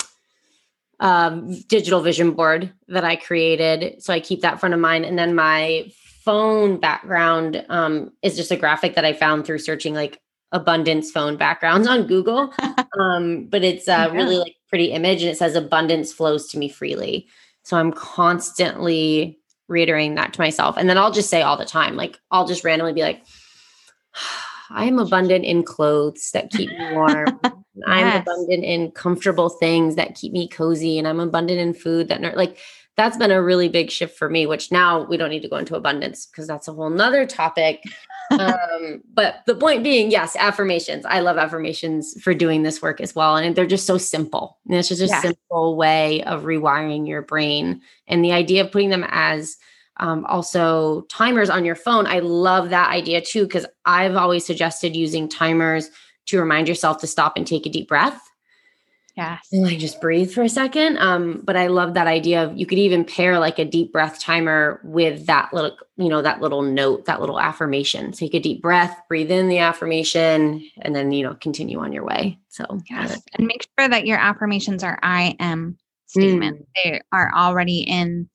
um 0.99 1.53
digital 1.67 2.01
vision 2.01 2.31
board 2.31 2.73
that 2.87 3.03
I 3.03 3.17
created. 3.17 4.01
So 4.01 4.11
I 4.11 4.19
keep 4.19 4.41
that 4.41 4.59
front 4.59 4.73
of 4.73 4.79
mind. 4.79 5.05
And 5.05 5.15
then 5.15 5.35
my 5.35 5.91
phone 6.23 6.79
background 6.79 7.63
um 7.69 8.13
is 8.23 8.35
just 8.35 8.49
a 8.49 8.57
graphic 8.57 8.95
that 8.95 9.05
I 9.05 9.13
found 9.13 9.45
through 9.45 9.59
searching 9.59 9.93
like 9.93 10.19
abundance 10.51 11.11
phone 11.11 11.37
backgrounds 11.37 11.87
on 11.87 12.07
Google. 12.07 12.51
um, 12.99 13.45
but 13.45 13.63
it's 13.63 13.87
a 13.87 13.91
yeah. 13.91 14.11
really 14.11 14.37
like 14.37 14.55
pretty 14.69 14.91
image 14.91 15.21
and 15.21 15.29
it 15.29 15.37
says 15.37 15.55
abundance 15.55 16.11
flows 16.11 16.47
to 16.49 16.57
me 16.57 16.67
freely. 16.67 17.27
So 17.61 17.77
I'm 17.77 17.91
constantly 17.91 19.39
reiterating 19.67 20.15
that 20.15 20.33
to 20.33 20.41
myself. 20.41 20.77
And 20.77 20.89
then 20.89 20.97
I'll 20.97 21.11
just 21.11 21.29
say 21.29 21.41
all 21.41 21.57
the 21.57 21.65
time, 21.65 21.95
like 21.95 22.19
I'll 22.31 22.47
just 22.47 22.63
randomly 22.63 22.93
be 22.93 23.01
like, 23.01 23.23
I 24.69 24.85
am 24.85 24.97
abundant 24.97 25.45
in 25.45 25.63
clothes 25.63 26.31
that 26.33 26.49
keep 26.49 26.69
me 26.69 26.93
warm. 26.93 27.39
yes. 27.43 27.53
I'm 27.85 28.21
abundant 28.21 28.63
in 28.63 28.91
comfortable 28.91 29.49
things 29.49 29.95
that 29.95 30.15
keep 30.15 30.33
me 30.33 30.47
cozy. 30.47 30.97
And 30.97 31.07
I'm 31.07 31.19
abundant 31.19 31.59
in 31.59 31.73
food 31.75 32.07
that, 32.07 32.35
like, 32.35 32.57
that's 32.97 33.17
been 33.17 33.31
a 33.31 33.41
really 33.41 33.67
big 33.67 33.91
shift 33.91 34.17
for 34.17 34.29
me, 34.29 34.45
which 34.45 34.71
now 34.71 35.03
we 35.03 35.17
don't 35.17 35.29
need 35.29 35.41
to 35.41 35.49
go 35.49 35.57
into 35.57 35.75
abundance 35.75 36.25
because 36.25 36.47
that's 36.47 36.67
a 36.67 36.73
whole 36.73 36.89
nother 36.89 37.25
topic. 37.25 37.83
um, 38.31 39.01
but 39.13 39.43
the 39.45 39.55
point 39.55 39.83
being, 39.83 40.11
yes, 40.11 40.35
affirmations. 40.37 41.05
I 41.05 41.19
love 41.19 41.37
affirmations 41.37 42.21
for 42.21 42.33
doing 42.33 42.63
this 42.63 42.81
work 42.81 43.01
as 43.01 43.13
well. 43.13 43.35
And 43.35 43.55
they're 43.55 43.65
just 43.65 43.85
so 43.85 43.97
simple. 43.97 44.57
And 44.65 44.75
it's 44.75 44.87
just 44.87 45.01
a 45.01 45.07
yeah. 45.07 45.21
simple 45.21 45.75
way 45.75 46.23
of 46.23 46.43
rewiring 46.43 47.07
your 47.07 47.21
brain. 47.21 47.81
And 48.07 48.23
the 48.23 48.31
idea 48.31 48.63
of 48.63 48.71
putting 48.71 48.89
them 48.89 49.05
as 49.09 49.57
um, 49.97 50.25
also 50.25 51.01
timers 51.03 51.49
on 51.49 51.65
your 51.65 51.75
phone. 51.75 52.05
I 52.07 52.19
love 52.19 52.69
that 52.69 52.91
idea 52.91 53.21
too, 53.21 53.43
because 53.43 53.65
I've 53.85 54.15
always 54.15 54.45
suggested 54.45 54.95
using 54.95 55.29
timers 55.29 55.89
to 56.27 56.39
remind 56.39 56.67
yourself 56.67 56.99
to 56.99 57.07
stop 57.07 57.37
and 57.37 57.45
take 57.45 57.65
a 57.65 57.69
deep 57.69 57.87
breath. 57.87 58.19
Yes. 59.15 59.47
And 59.53 59.63
like 59.63 59.79
just 59.79 60.01
breathe 60.01 60.31
for 60.31 60.43
a 60.43 60.49
second. 60.49 60.97
Um, 60.97 61.41
but 61.45 61.55
I 61.55 61.67
love 61.67 61.93
that 61.93 62.05
idea 62.05 62.43
of 62.43 62.57
you 62.57 62.65
could 62.65 62.77
even 62.77 63.05
pair 63.05 63.39
like 63.39 63.59
a 63.59 63.65
deep 63.65 63.93
breath 63.93 64.19
timer 64.19 64.81
with 64.83 65.25
that 65.27 65.53
little, 65.53 65.77
you 65.95 66.09
know, 66.09 66.21
that 66.21 66.41
little 66.41 66.61
note, 66.61 67.05
that 67.05 67.21
little 67.21 67.39
affirmation. 67.39 68.11
Take 68.11 68.33
a 68.33 68.41
deep 68.41 68.61
breath, 68.61 68.99
breathe 69.07 69.31
in 69.31 69.47
the 69.47 69.59
affirmation, 69.59 70.69
and 70.81 70.93
then, 70.93 71.13
you 71.13 71.23
know, 71.23 71.33
continue 71.35 71.79
on 71.79 71.93
your 71.93 72.03
way. 72.03 72.37
So, 72.49 72.65
yes. 72.89 73.21
And 73.35 73.47
make 73.47 73.65
sure 73.79 73.87
that 73.87 74.05
your 74.05 74.17
affirmations 74.17 74.83
are 74.83 74.99
I 75.01 75.37
am 75.39 75.77
statement. 76.07 76.59
Mm. 76.59 76.65
They 76.83 77.01
are 77.13 77.31
already 77.33 77.79
in 77.79 78.29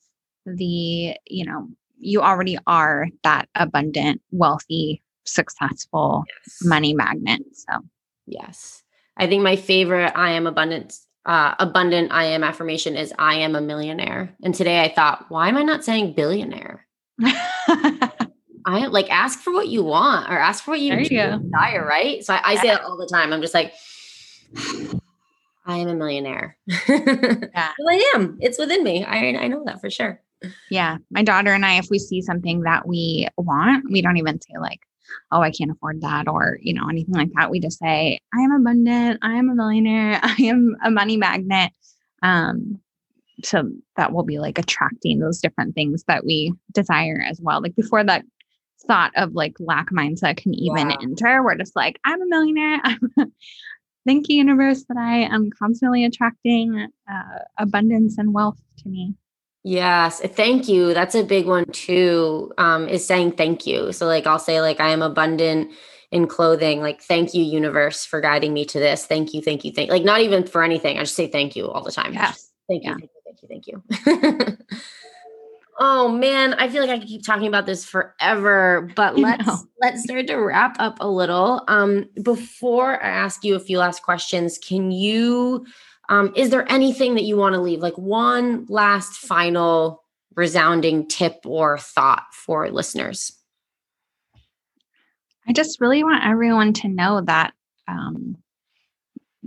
the, 0.47 1.15
you 1.27 1.45
know, 1.45 1.69
you 1.99 2.23
already 2.23 2.57
are 2.67 3.09
that 3.23 3.51
abundant, 3.55 4.23
wealthy, 4.31 5.03
successful 5.25 6.25
yes. 6.27 6.59
money 6.65 6.95
magnet. 6.95 7.43
So, 7.53 7.81
yes. 8.27 8.83
I 9.21 9.27
think 9.27 9.43
my 9.43 9.55
favorite 9.55 10.13
I 10.17 10.33
am 10.33 10.47
abundant 10.47 10.97
uh, 11.27 11.55
abundant 11.59 12.11
I 12.11 12.25
am 12.25 12.43
affirmation 12.43 12.97
is 12.97 13.13
I 13.19 13.35
am 13.37 13.55
a 13.55 13.61
millionaire. 13.61 14.35
And 14.43 14.55
today 14.55 14.81
I 14.81 14.93
thought, 14.93 15.27
why 15.29 15.49
am 15.49 15.59
I 15.59 15.63
not 15.63 15.85
saying 15.85 16.15
billionaire? 16.15 16.87
I 17.23 18.87
like 18.89 19.11
ask 19.11 19.39
for 19.41 19.53
what 19.53 19.69
you 19.69 19.85
want 19.85 20.31
or 20.31 20.39
ask 20.39 20.65
for 20.65 20.73
what 20.73 20.81
you, 20.81 20.95
you 20.97 21.05
desire, 21.05 21.87
right? 21.87 22.25
So 22.25 22.33
I, 22.33 22.39
I 22.39 22.53
yeah. 22.55 22.61
say 22.63 22.69
it 22.73 22.81
all 22.81 22.97
the 22.97 23.07
time. 23.07 23.35
I'm 23.35 23.43
just 23.43 23.53
like, 23.53 23.75
I 25.67 25.77
am 25.77 25.89
a 25.89 25.95
millionaire. 25.95 26.57
yeah. 26.67 26.79
Well, 27.79 27.91
I 27.91 28.13
am. 28.15 28.39
It's 28.41 28.59
within 28.59 28.83
me. 28.83 29.05
I 29.05 29.37
I 29.37 29.49
know 29.49 29.63
that 29.67 29.83
for 29.83 29.91
sure. 29.91 30.23
Yeah. 30.71 30.97
My 31.11 31.23
daughter 31.23 31.53
and 31.53 31.67
I, 31.67 31.75
if 31.75 31.89
we 31.91 31.99
see 31.99 32.23
something 32.23 32.63
that 32.63 32.89
we 32.89 33.29
want, 33.37 33.85
we 33.91 34.01
don't 34.01 34.17
even 34.17 34.41
say 34.41 34.55
like, 34.59 34.81
oh, 35.33 35.41
I 35.41 35.51
can't 35.51 35.71
afford 35.71 36.01
that 36.03 36.29
or, 36.29 36.59
you 36.61 36.75
know, 36.75 36.89
anything 36.89 37.15
like 37.15 37.31
that. 37.37 37.51
We 37.51 37.61
just 37.61 37.79
say, 37.79 38.21
I 38.35 38.41
am 38.41 38.53
abundant. 38.53 39.21
I 39.23 39.35
am 39.35 39.51
a 39.51 39.55
millionaire. 39.55 40.21
I 40.23 40.37
am 40.43 40.77
a 40.85 40.91
money 40.91 41.17
magnet. 41.17 41.73
Um, 42.23 42.81
so 43.43 43.71
that 43.97 44.13
will 44.13 44.25
be 44.25 44.39
like 44.39 44.59
attracting 44.59 45.19
those 45.19 45.41
different 45.41 45.75
things 45.75 46.05
that 46.09 46.25
we 46.25 46.53
desire 46.73 47.23
as 47.27 47.41
well. 47.41 47.63
Like 47.63 47.75
before 47.77 48.05
that 48.05 48.25
thought 48.87 49.13
of 49.17 49.35
like 49.35 49.55
lack 49.61 49.91
mindset 49.91 50.37
can 50.37 50.55
even 50.55 50.91
enter, 50.91 51.43
we're 51.43 51.57
just 51.57 51.77
like, 51.77 51.99
I'm 52.05 52.21
a 52.21 52.27
millionaire. 52.27 52.81
Thank 54.07 54.29
you, 54.29 54.37
universe, 54.37 54.85
that 54.89 54.97
I 54.97 55.21
am 55.35 55.51
constantly 55.59 56.05
attracting 56.05 56.89
uh, 57.11 57.39
abundance 57.59 58.17
and 58.19 58.33
wealth 58.33 58.59
to 58.79 58.89
me. 58.89 59.15
Yes, 59.63 60.21
thank 60.21 60.69
you. 60.69 60.95
That's 60.95 61.15
a 61.15 61.23
big 61.23 61.47
one 61.47 61.67
too. 61.67 62.53
Um, 62.57 62.89
is 62.89 63.07
saying 63.07 63.33
thank 63.33 63.67
you. 63.67 63.93
So 63.93 64.07
like 64.07 64.27
I'll 64.27 64.39
say 64.39 64.61
like 64.61 64.81
I 64.81 64.89
am 64.89 65.03
abundant 65.03 65.71
in 66.11 66.27
clothing. 66.27 66.81
Like 66.81 67.03
thank 67.03 67.35
you, 67.35 67.45
universe, 67.45 68.05
for 68.05 68.21
guiding 68.21 68.55
me 68.55 68.65
to 68.67 68.79
this. 68.79 69.05
Thank 69.05 69.35
you, 69.35 69.43
thank 69.43 69.65
you, 69.65 69.73
thank. 69.73 69.91
Like 69.91 70.05
not 70.05 70.21
even 70.21 70.47
for 70.47 70.63
anything. 70.63 70.99
I 70.99 71.03
just 71.03 71.15
say 71.15 71.27
thank 71.27 71.57
you 71.57 71.69
all 71.69 71.83
the 71.83 71.93
time. 71.93 72.15
Yes. 72.15 72.51
Thank 72.69 72.85
you, 72.85 72.97
thank 72.99 73.11
you, 73.43 73.49
thank 73.49 73.67
you, 73.67 74.19
thank 74.19 74.49
you. 74.49 74.57
oh 75.79 76.09
man, 76.09 76.55
I 76.55 76.69
feel 76.69 76.81
like 76.81 76.91
I 76.91 76.99
could 76.99 77.09
keep 77.09 77.25
talking 77.25 77.47
about 77.47 77.67
this 77.67 77.85
forever. 77.85 78.91
But 78.97 79.19
let's 79.19 79.67
let's 79.81 80.05
start 80.05 80.27
to 80.29 80.37
wrap 80.37 80.77
up 80.79 80.97
a 81.01 81.09
little. 81.09 81.65
Um, 81.69 82.07
before 82.23 83.03
I 83.03 83.09
ask 83.09 83.45
you 83.45 83.57
a 83.57 83.61
few 83.61 83.79
last 83.79 84.03
questions, 84.03 84.57
can 84.57 84.91
you? 84.91 85.67
Um, 86.11 86.33
is 86.35 86.51
there 86.51 86.71
anything 86.71 87.15
that 87.15 87.23
you 87.23 87.37
want 87.37 87.55
to 87.55 87.61
leave, 87.61 87.79
like 87.79 87.97
one 87.97 88.67
last 88.69 89.15
final 89.15 90.03
resounding 90.35 91.07
tip 91.07 91.39
or 91.47 91.79
thought 91.79 92.25
for 92.33 92.69
listeners? 92.69 93.33
I 95.49 95.53
just 95.53 95.81
really 95.81 96.03
want 96.03 96.25
everyone 96.25 96.73
to 96.75 96.89
know 96.89 97.21
that 97.23 97.55
um, 97.87 98.37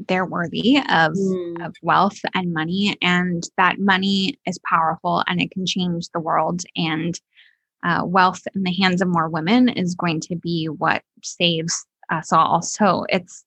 they're 0.07 0.26
worthy 0.26 0.78
of, 0.78 1.14
mm. 1.14 1.66
of 1.66 1.76
wealth 1.82 2.20
and 2.34 2.53
money, 2.53 2.97
and 3.01 3.43
that 3.57 3.80
money 3.80 4.39
is 4.47 4.57
powerful 4.68 5.22
and 5.28 5.41
it 5.41 5.51
can 5.51 5.66
change 5.66 6.07
the 6.14 6.22
world. 6.22 6.64
And 6.78 7.20
uh, 7.84 8.03
wealth 8.05 8.41
in 8.55 8.64
the 8.64 8.74
hands 8.74 9.01
of 9.01 9.09
more 9.09 9.28
women 9.28 9.68
is 9.68 9.95
going 9.95 10.22
to 10.22 10.38
be 10.38 10.68
what 10.68 11.03
saves 11.22 11.86
us 12.09 12.32
all. 12.32 12.61
So 12.61 13.05
it's 13.09 13.43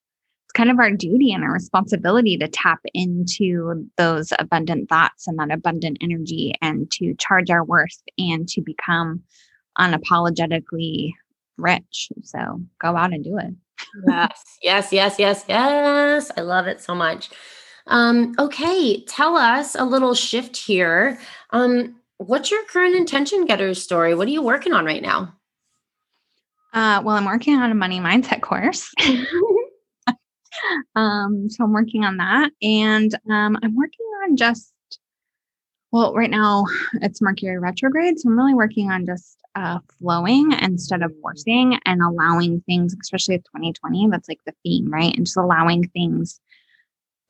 kind 0.57 0.71
of 0.71 0.79
our 0.79 0.91
duty 0.91 1.33
and 1.33 1.45
our 1.45 1.53
responsibility 1.53 2.39
to 2.39 2.49
tap 2.49 2.81
into 2.95 3.87
those 3.99 4.33
abundant 4.39 4.89
thoughts 4.89 5.29
and 5.29 5.39
that 5.39 5.53
abundant 5.53 5.99
energy 6.01 6.55
and 6.63 6.91
to 6.91 7.15
charge 7.15 7.51
our 7.51 7.63
worth 7.63 8.03
and 8.17 8.49
to 8.49 8.63
become 8.63 9.23
unapologetically 9.79 11.13
rich. 11.59 12.09
So 12.23 12.63
go 12.81 12.97
out 12.97 13.13
and 13.13 13.23
do 13.23 13.37
it. 13.37 13.55
yes, 14.09 14.43
yes, 14.63 14.93
yes, 14.93 15.17
yes, 15.19 15.45
yes. 15.47 16.31
I 16.37 16.41
love 16.41 16.67
it 16.67 16.81
so 16.81 16.95
much. 16.95 17.29
Um, 17.87 18.35
okay, 18.39 19.05
tell 19.05 19.37
us 19.37 19.75
a 19.75 19.85
little 19.85 20.15
shift 20.15 20.57
here. 20.57 21.19
Um, 21.51 21.97
what's 22.17 22.51
your 22.51 22.65
current 22.65 22.97
intention 22.97 23.45
getters 23.45 23.83
story? 23.83 24.15
What 24.15 24.27
are 24.27 24.33
you 24.33 24.43
working 24.43 24.73
on 24.73 24.87
right 24.87 25.03
now? 25.03 25.35
Uh, 26.73 27.03
well, 27.05 27.17
I'm 27.17 27.27
working 27.27 27.57
on 27.57 27.71
a 27.71 27.75
money 27.75 28.01
mindset 28.01 28.41
course. 28.41 28.91
um, 30.95 31.49
so 31.51 31.65
I'm 31.65 31.73
working 31.73 32.05
on 32.05 32.17
that. 32.19 32.51
And 32.63 33.15
um, 33.31 33.59
I'm 33.63 33.77
working 33.77 34.07
on 34.25 34.37
just, 34.37 34.73
well, 35.93 36.15
right 36.15 36.31
now 36.31 36.65
it's 36.95 37.23
Mercury 37.23 37.59
retrograde. 37.59 38.19
So 38.19 38.29
I'm 38.29 38.39
really 38.39 38.55
working 38.55 38.91
on 38.91 39.07
just 39.07 39.39
uh, 39.55 39.79
flowing 39.99 40.53
instead 40.53 41.03
of 41.03 41.13
forcing 41.23 41.79
and 41.87 42.03
allowing 42.03 42.61
things, 42.63 42.95
especially 43.01 43.39
2020, 43.39 44.09
that's 44.11 44.29
like 44.29 44.41
the 44.45 44.55
theme, 44.63 44.91
right? 44.91 45.17
And 45.17 45.25
just 45.27 45.37
allowing 45.37 45.89
things 45.89 46.41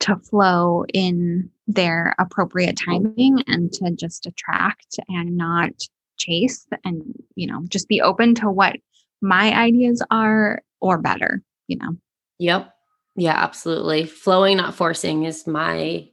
to 0.00 0.16
flow 0.16 0.84
in 0.92 1.50
their 1.66 2.14
appropriate 2.18 2.78
timing 2.84 3.42
and 3.46 3.72
to 3.72 3.90
just 3.92 4.26
attract 4.26 4.98
and 5.08 5.36
not 5.36 5.70
chase 6.18 6.66
and, 6.84 7.14
you 7.34 7.46
know, 7.46 7.62
just 7.68 7.88
be 7.88 8.00
open 8.00 8.34
to 8.34 8.50
what 8.50 8.76
my 9.22 9.54
ideas 9.54 10.02
are 10.10 10.62
or 10.80 10.98
better, 10.98 11.42
you 11.68 11.78
know? 11.78 11.96
Yep. 12.38 12.72
Yeah, 13.16 13.34
absolutely. 13.34 14.06
Flowing, 14.06 14.58
not 14.58 14.74
forcing 14.74 15.24
is 15.24 15.46
my 15.46 16.08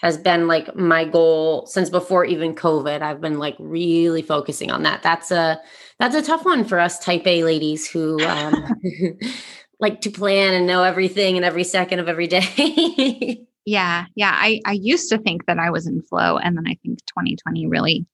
has 0.00 0.16
been 0.16 0.46
like 0.46 0.74
my 0.76 1.04
goal 1.04 1.66
since 1.66 1.90
before 1.90 2.24
even 2.24 2.54
covid. 2.54 3.02
I've 3.02 3.20
been 3.20 3.38
like 3.38 3.56
really 3.58 4.22
focusing 4.22 4.70
on 4.70 4.82
that. 4.84 5.02
That's 5.02 5.30
a 5.30 5.60
that's 5.98 6.14
a 6.14 6.22
tough 6.22 6.44
one 6.44 6.64
for 6.64 6.78
us 6.78 6.98
type 7.00 7.26
a 7.26 7.42
ladies 7.44 7.88
who 7.90 8.22
um, 8.24 8.54
like 9.80 10.00
to 10.02 10.10
plan 10.10 10.54
and 10.54 10.66
know 10.66 10.82
everything 10.84 11.36
and 11.36 11.44
every 11.44 11.64
second 11.64 11.98
of 12.00 12.08
every 12.08 12.26
day. 12.26 13.44
Yeah 13.64 14.06
yeah. 14.14 14.32
I 14.34 14.60
i 14.64 14.72
used 14.72 15.10
to 15.10 15.18
think 15.18 15.44
that 15.44 15.58
i 15.58 15.68
was 15.68 15.86
in 15.86 16.00
flow 16.00 16.38
and 16.38 16.56
then 16.56 16.64
i 16.66 16.74
think 16.82 17.04
2020 17.04 17.66
really 17.66 18.06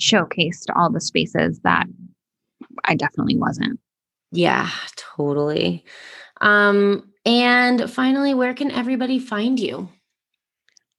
showcased 0.00 0.64
all 0.74 0.90
the 0.90 1.00
spaces 1.00 1.60
that 1.62 1.84
i 2.84 2.94
definitely 2.94 3.36
wasn't. 3.36 3.78
Yeah 4.32 4.70
totally. 4.96 5.84
Um 6.40 7.04
and 7.24 7.90
finally 7.90 8.34
where 8.34 8.54
can 8.54 8.70
everybody 8.70 9.18
find 9.18 9.58
you 9.58 9.88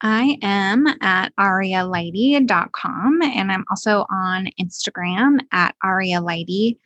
I 0.01 0.37
am 0.41 0.85
at 1.01 1.33
arialighty.com 1.39 3.21
and 3.23 3.51
I'm 3.51 3.65
also 3.69 4.05
on 4.11 4.49
Instagram 4.59 5.39
at 5.51 5.73
arialighty. 5.83 6.77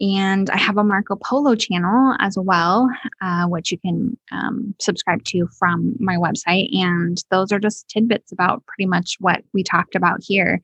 And 0.00 0.48
I 0.50 0.56
have 0.56 0.76
a 0.76 0.84
Marco 0.84 1.16
Polo 1.16 1.56
channel 1.56 2.14
as 2.20 2.38
well, 2.38 2.88
uh, 3.20 3.46
which 3.46 3.72
you 3.72 3.78
can 3.78 4.16
um, 4.30 4.74
subscribe 4.80 5.24
to 5.24 5.48
from 5.58 5.96
my 5.98 6.16
website. 6.16 6.68
And 6.72 7.22
those 7.30 7.50
are 7.50 7.58
just 7.58 7.88
tidbits 7.88 8.30
about 8.30 8.64
pretty 8.66 8.86
much 8.86 9.16
what 9.18 9.42
we 9.52 9.64
talked 9.64 9.96
about 9.96 10.20
here 10.22 10.62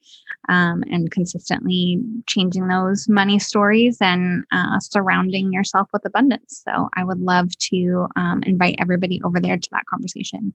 um, 0.49 0.85
and 0.89 1.11
consistently 1.11 2.01
changing 2.28 2.68
those 2.68 3.09
money 3.09 3.41
stories 3.41 3.99
and 4.01 4.45
uh, 4.53 4.78
surrounding 4.78 5.53
yourself 5.53 5.89
with 5.93 6.05
abundance. 6.05 6.62
So 6.64 6.89
I 6.97 7.03
would 7.03 7.20
love 7.20 7.49
to 7.70 8.07
um, 8.14 8.43
invite 8.45 8.76
everybody 8.78 9.20
over 9.24 9.41
there 9.41 9.57
to 9.57 9.68
that 9.72 9.87
conversation. 9.87 10.55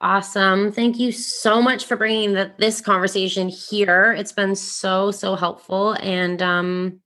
Awesome. 0.00 0.72
Thank 0.72 0.98
you 0.98 1.12
so 1.12 1.62
much 1.62 1.84
for 1.84 1.96
bringing 1.96 2.32
the, 2.32 2.50
this 2.58 2.80
conversation 2.80 3.48
here. 3.48 4.12
It's 4.12 4.32
been 4.32 4.56
so, 4.56 5.12
so 5.12 5.36
helpful. 5.36 5.92
And 6.00 6.42
um, 6.42 7.00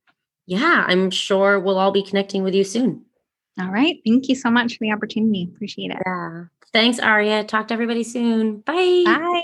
yeah, 0.46 0.84
I'm 0.86 1.10
sure 1.10 1.58
we'll 1.58 1.78
all 1.78 1.92
be 1.92 2.02
connecting 2.02 2.42
with 2.42 2.54
you 2.54 2.64
soon. 2.64 3.04
All 3.58 3.70
right. 3.70 3.96
Thank 4.06 4.28
you 4.28 4.34
so 4.34 4.50
much 4.50 4.74
for 4.74 4.84
the 4.84 4.92
opportunity. 4.92 5.50
Appreciate 5.54 5.90
it. 5.90 5.98
Yeah. 6.04 6.44
Thanks, 6.72 6.98
Aria. 6.98 7.42
Talk 7.42 7.68
to 7.68 7.74
everybody 7.74 8.04
soon. 8.04 8.60
Bye. 8.60 9.02
Bye. 9.04 9.42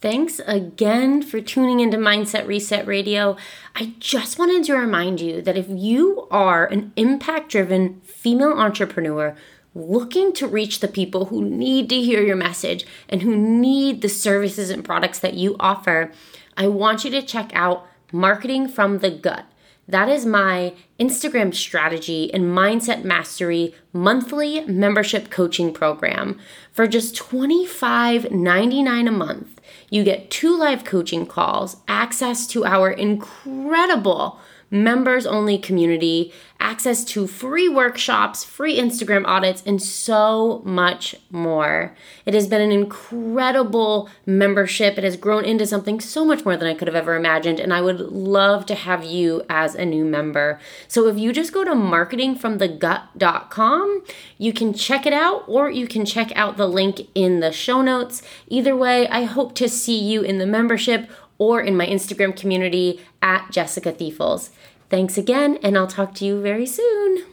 Thanks 0.00 0.40
again 0.46 1.22
for 1.22 1.40
tuning 1.40 1.80
into 1.80 1.96
Mindset 1.96 2.46
Reset 2.46 2.86
Radio. 2.86 3.36
I 3.74 3.94
just 3.98 4.38
wanted 4.38 4.62
to 4.64 4.76
remind 4.76 5.20
you 5.20 5.42
that 5.42 5.56
if 5.56 5.66
you 5.68 6.28
are 6.30 6.66
an 6.66 6.92
impact 6.94 7.50
driven 7.50 8.00
female 8.02 8.52
entrepreneur, 8.52 9.34
looking 9.74 10.32
to 10.34 10.46
reach 10.46 10.78
the 10.78 10.88
people 10.88 11.26
who 11.26 11.44
need 11.44 11.88
to 11.88 12.00
hear 12.00 12.22
your 12.22 12.36
message 12.36 12.86
and 13.08 13.22
who 13.22 13.34
need 13.36 14.02
the 14.02 14.08
services 14.08 14.70
and 14.70 14.84
products 14.84 15.18
that 15.18 15.34
you 15.34 15.56
offer, 15.58 16.12
I 16.56 16.68
want 16.68 17.04
you 17.04 17.10
to 17.12 17.22
check 17.22 17.50
out 17.54 17.86
Marketing 18.12 18.68
from 18.68 18.98
the 18.98 19.10
Gut. 19.10 19.44
That 19.86 20.08
is 20.10 20.26
my 20.26 20.74
Instagram 21.00 21.54
strategy 21.54 22.32
and 22.32 22.44
mindset 22.44 23.04
mastery 23.04 23.74
monthly 23.92 24.60
membership 24.66 25.30
coaching 25.30 25.72
program. 25.72 26.38
For 26.72 26.86
just 26.86 27.14
$25.99 27.16 29.08
a 29.08 29.10
month, 29.10 29.60
you 29.90 30.04
get 30.04 30.30
two 30.30 30.56
live 30.58 30.84
coaching 30.84 31.26
calls, 31.26 31.78
access 31.88 32.46
to 32.48 32.66
our 32.66 32.90
incredible 32.90 34.38
members 34.70 35.26
only 35.26 35.58
community, 35.58 36.32
access 36.60 37.04
to 37.04 37.26
free 37.26 37.68
workshops, 37.68 38.44
free 38.44 38.78
Instagram 38.78 39.26
audits, 39.26 39.62
and 39.64 39.82
so 39.82 40.60
much 40.64 41.16
more. 41.30 41.96
It 42.26 42.34
has 42.34 42.46
been 42.46 42.60
an 42.60 42.70
incredible 42.72 44.10
membership. 44.26 44.98
It 44.98 45.04
has 45.04 45.16
grown 45.16 45.44
into 45.44 45.66
something 45.66 46.00
so 46.00 46.24
much 46.24 46.44
more 46.44 46.56
than 46.56 46.68
I 46.68 46.74
could 46.74 46.88
have 46.88 46.96
ever 46.96 47.14
imagined, 47.14 47.60
and 47.60 47.72
I 47.72 47.80
would 47.80 48.00
love 48.00 48.66
to 48.66 48.74
have 48.74 49.04
you 49.04 49.44
as 49.48 49.74
a 49.74 49.84
new 49.84 50.04
member. 50.04 50.58
So 50.88 51.06
if 51.08 51.16
you 51.16 51.32
just 51.32 51.52
go 51.52 51.64
to 51.64 51.72
marketingfromthegut.com, 51.72 54.04
you 54.36 54.52
can 54.52 54.74
check 54.74 55.06
it 55.06 55.12
out 55.12 55.44
or 55.46 55.70
you 55.70 55.86
can 55.86 56.04
check 56.04 56.32
out 56.36 56.56
the 56.56 56.68
link 56.68 57.02
in 57.14 57.38
the 57.40 57.52
show 57.52 57.82
notes. 57.82 58.22
Either 58.48 58.76
way, 58.76 59.06
I 59.08 59.24
hope 59.24 59.54
to 59.56 59.68
see 59.68 59.98
you 59.98 60.22
in 60.22 60.38
the 60.38 60.46
membership 60.46 61.10
or 61.38 61.60
in 61.60 61.76
my 61.76 61.86
Instagram 61.86 62.36
community 62.36 63.00
at 63.22 63.50
Jessica 63.50 63.92
Thiefels. 63.92 64.50
Thanks 64.90 65.18
again, 65.18 65.58
and 65.62 65.76
I'll 65.76 65.86
talk 65.86 66.14
to 66.14 66.24
you 66.24 66.40
very 66.40 66.66
soon. 66.66 67.24